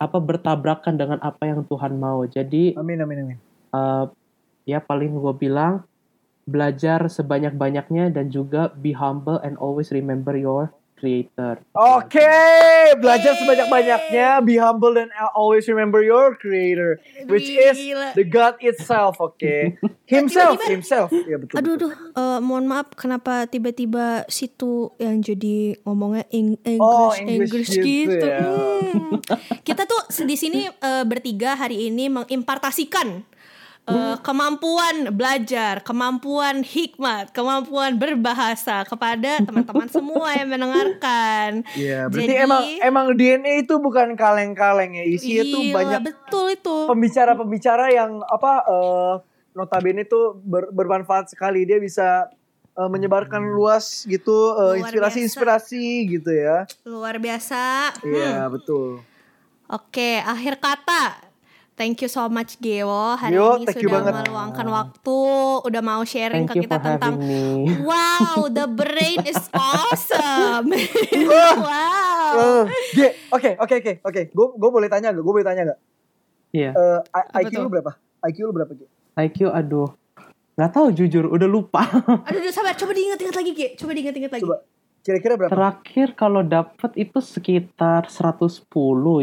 [0.00, 2.24] apa bertabrakan dengan apa yang Tuhan mau.
[2.24, 3.38] Jadi Amin, amin, amin.
[3.76, 4.04] eh,
[4.64, 5.84] ya paling gue bilang
[6.48, 11.64] belajar sebanyak-banyaknya dan juga be humble and always remember your creator.
[11.72, 12.28] Oke,
[12.94, 17.80] belajar sebanyak-banyaknya, be humble and always remember your creator, which is
[18.12, 19.40] the God itself, oke.
[20.10, 21.14] Himself, himself.
[21.14, 21.54] Ya betul.
[21.54, 21.90] Aduh, betul.
[21.94, 27.70] aduh, eh, mohon maaf, kenapa tiba-tiba situ yang jadi ngomongnya Eng- English, Oh, English, English
[27.70, 27.86] gitu.
[28.10, 28.42] gitu ya.
[28.42, 29.22] Hmm.
[29.62, 33.22] Kita tuh di sini eh, bertiga hari ini mengimpartasikan
[33.90, 41.66] eh, kemampuan belajar, kemampuan hikmat, kemampuan berbahasa kepada teman-teman semua yang mendengarkan.
[41.74, 46.46] Iya, berarti Jadi- emang emang DNA itu bukan kaleng-kaleng ya, isinya tuh Gila, banyak betul
[46.48, 46.76] itu.
[46.86, 49.14] pembicara-pembicara yang apa eh,
[49.52, 51.62] notabene tuh ber- bermanfaat sekali.
[51.62, 52.30] Dia bisa
[52.72, 56.64] eh, menyebarkan luas gitu inspirasi-inspirasi gitu ya.
[56.82, 57.98] Luar biasa.
[57.98, 58.06] Hmm.
[58.06, 59.02] Iya, betul.
[59.66, 61.29] Oke, akhir kata.
[61.80, 64.12] Thank you so much Geo hari Geo, ini sudah banget.
[64.28, 65.20] meluangkan waktu,
[65.64, 67.72] udah mau sharing Thank ke kita tentang me.
[67.88, 70.76] Wow, the brain is awesome.
[71.64, 72.68] wow.
[72.92, 74.22] Ge, oke oke oke oke.
[74.28, 75.24] Gue gue boleh tanya gak?
[75.24, 75.78] Gue boleh tanya gak?
[76.52, 76.70] Iya.
[76.76, 77.90] Eh, I- Apa IQ lu berapa?
[78.28, 78.86] IQ lu berapa Ge?
[79.16, 79.88] IQ aduh
[80.60, 81.80] nggak tahu jujur udah lupa.
[82.28, 83.80] Aduh, aduh, sabar, coba diingat-ingat lagi, Ge.
[83.80, 84.44] Coba diingat-ingat lagi.
[84.44, 84.60] Coba
[85.00, 85.48] kira-kira berapa?
[85.48, 88.68] Terakhir kalau dapet itu sekitar 110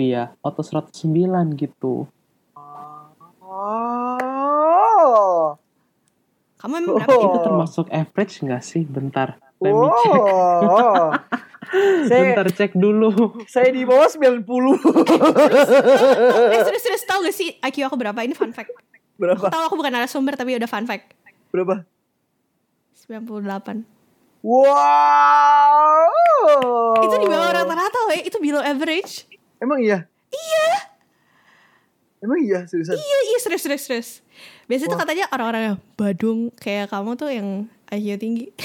[0.01, 2.09] ya atau 109 gitu.
[3.57, 5.57] Oh.
[6.61, 7.17] Kamu emang berapa?
[7.17, 7.25] Oh.
[7.25, 8.85] Itu termasuk average nggak sih?
[8.85, 9.41] Bentar.
[9.57, 10.21] Let me check.
[10.21, 11.17] Oh.
[12.09, 13.43] saya Bentar cek dulu.
[13.47, 14.45] saya di bawah 90.
[16.47, 18.23] Eh, serius-serius tau gak sih IQ aku berapa?
[18.23, 18.71] Ini fun fact.
[19.19, 19.51] berapa?
[19.51, 21.11] Tahu aku bukan narasumber tapi udah fun fact.
[21.51, 21.83] Berapa?
[22.95, 23.83] 98.
[24.47, 26.07] Wow.
[27.03, 28.23] Itu di bawah rata-rata, we.
[28.23, 29.27] Itu below average.
[29.59, 30.07] Emang iya?
[30.31, 30.67] Iya.
[32.17, 32.97] Emang iya seriusan?
[32.97, 34.09] Iya, iya, serius, serius, serius.
[34.65, 38.45] Biasanya tuh katanya orang-orang yang badung kayak kamu tuh yang IQ tinggi.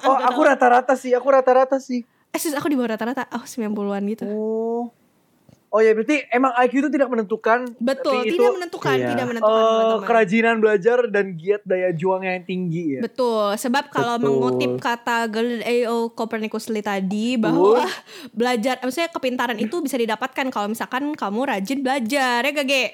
[0.00, 2.08] Oh, aku rata-rata sih, aku rata-rata sih.
[2.32, 3.28] Eh, serius, aku di bawah rata-rata.
[3.36, 4.24] Oh, 90-an gitu.
[4.32, 4.88] Oh.
[5.70, 7.62] Oh ya berarti emang IQ itu tidak menentukan.
[7.78, 9.08] Betul, tidak itu, menentukan, Iya.
[9.08, 10.02] tidak menentukan eh, teman-teman.
[10.02, 13.00] kerajinan belajar dan giat daya juang yang tinggi ya.
[13.00, 14.26] Betul, sebab kalau Betul.
[14.26, 17.86] mengutip kata Galileo Copernicus Lee tadi bahwa
[18.34, 22.84] belajar, maksudnya kepintaran itu bisa didapatkan kalau misalkan kamu rajin belajar, ya gak, Ge?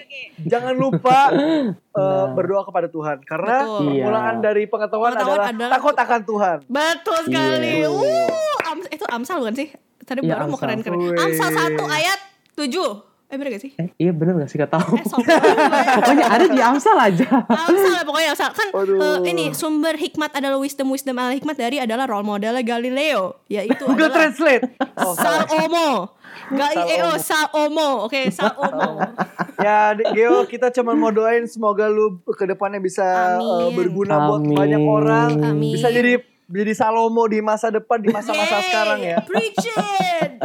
[0.45, 1.33] Jangan lupa
[1.97, 3.77] eh, berdoa kepada Tuhan karena Betul.
[3.89, 4.45] permulaan Iya.
[4.45, 6.57] dari pengetahuan, Pengetahuan adalah, adalah- takut akan Tuhan.
[6.69, 7.73] Betul sekali.
[7.81, 7.89] Iya.
[7.89, 9.69] Uh, itu Amsal bukan sih?
[9.99, 11.17] Tadi Iya, baru mau keren-keren.
[11.17, 12.21] Amsal 1 ayat
[12.57, 13.05] 7.
[13.27, 13.73] Eh bener gak sih?
[13.75, 14.95] Eh, iya bener gak sih gak tahu.
[14.95, 15.27] Eh, sombong.
[15.99, 17.27] Pokoknya ada di Amsal aja.
[17.43, 19.03] Amsal lah pokoknya Amsal kan Aduh.
[19.03, 23.83] eh, ini sumber hikmat adalah wisdom wisdom adalah hikmat dari adalah role modelnya Galileo yaitu
[23.91, 24.63] Google adalah Translate.
[24.95, 25.11] Oh.
[25.13, 26.15] Salomo
[26.49, 29.03] Galileo Salomo oke Salomo
[29.65, 33.03] ya Geo kita cuma mau doain semoga lu ke depannya bisa
[33.35, 33.43] Amin.
[33.43, 34.55] eh, berguna buat Amin.
[34.55, 35.31] banyak orang.
[35.43, 35.75] Amin.
[35.75, 39.17] Bisa jadi Jadi Salomo di masa depan, di masa-masa Yeay, sekarang ya.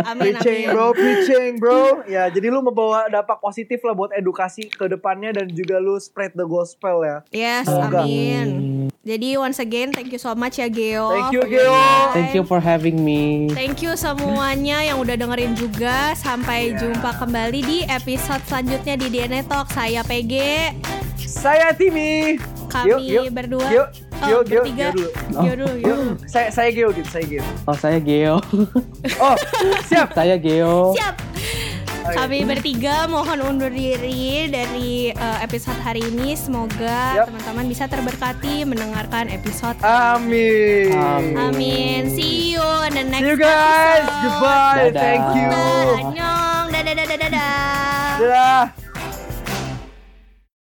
[0.10, 0.74] Amin, Preaching amin.
[0.74, 2.02] bro, preaching bro.
[2.06, 6.34] Ya, jadi lu membawa dampak positif lah buat edukasi ke depannya dan juga lu spread
[6.34, 7.22] the gospel ya.
[7.30, 8.02] Yes, Semoga.
[8.02, 8.48] amin.
[9.02, 11.10] Jadi once again, thank you so much ya Geo.
[11.12, 11.74] Thank you, Geo.
[12.14, 13.50] Thank you for having me.
[13.50, 16.14] Thank you semuanya yang udah dengerin juga.
[16.14, 16.82] Sampai Iya.
[16.82, 19.70] jumpa kembali di episode selanjutnya di DNA Talk.
[19.70, 20.34] Saya PG.
[21.22, 22.38] Saya Timmy.
[22.72, 23.68] Kami Gio, Gio, berdua.
[23.68, 24.88] Gio, Gio, oh, Gio, bertiga.
[24.90, 25.10] Gio dulu.
[25.44, 25.96] Gio dulu, Gio.
[26.26, 27.46] Saya saya Geo gitu, saya Geo.
[27.68, 28.36] Oh saya Geo.
[29.22, 29.36] Oh,
[29.86, 30.16] siap.
[30.16, 30.96] saya Geo.
[30.96, 31.16] Siap.
[32.02, 36.34] Kami bertiga mohon undur diri dari uh, episode hari ini.
[36.34, 39.78] Semoga teman-teman bisa terberkati mendengarkan episode.
[39.86, 40.92] Amin.
[40.92, 41.38] Amin.
[41.38, 42.02] Amin.
[42.10, 44.02] See you in the next See you guys.
[44.02, 44.22] episode.
[44.26, 44.78] Goodbye.
[44.90, 44.98] Dadah.
[44.98, 45.50] Thank you.
[46.02, 46.66] Annyeong.
[46.74, 48.14] Dadah dadah dadah dadah.
[48.18, 48.81] Dadah.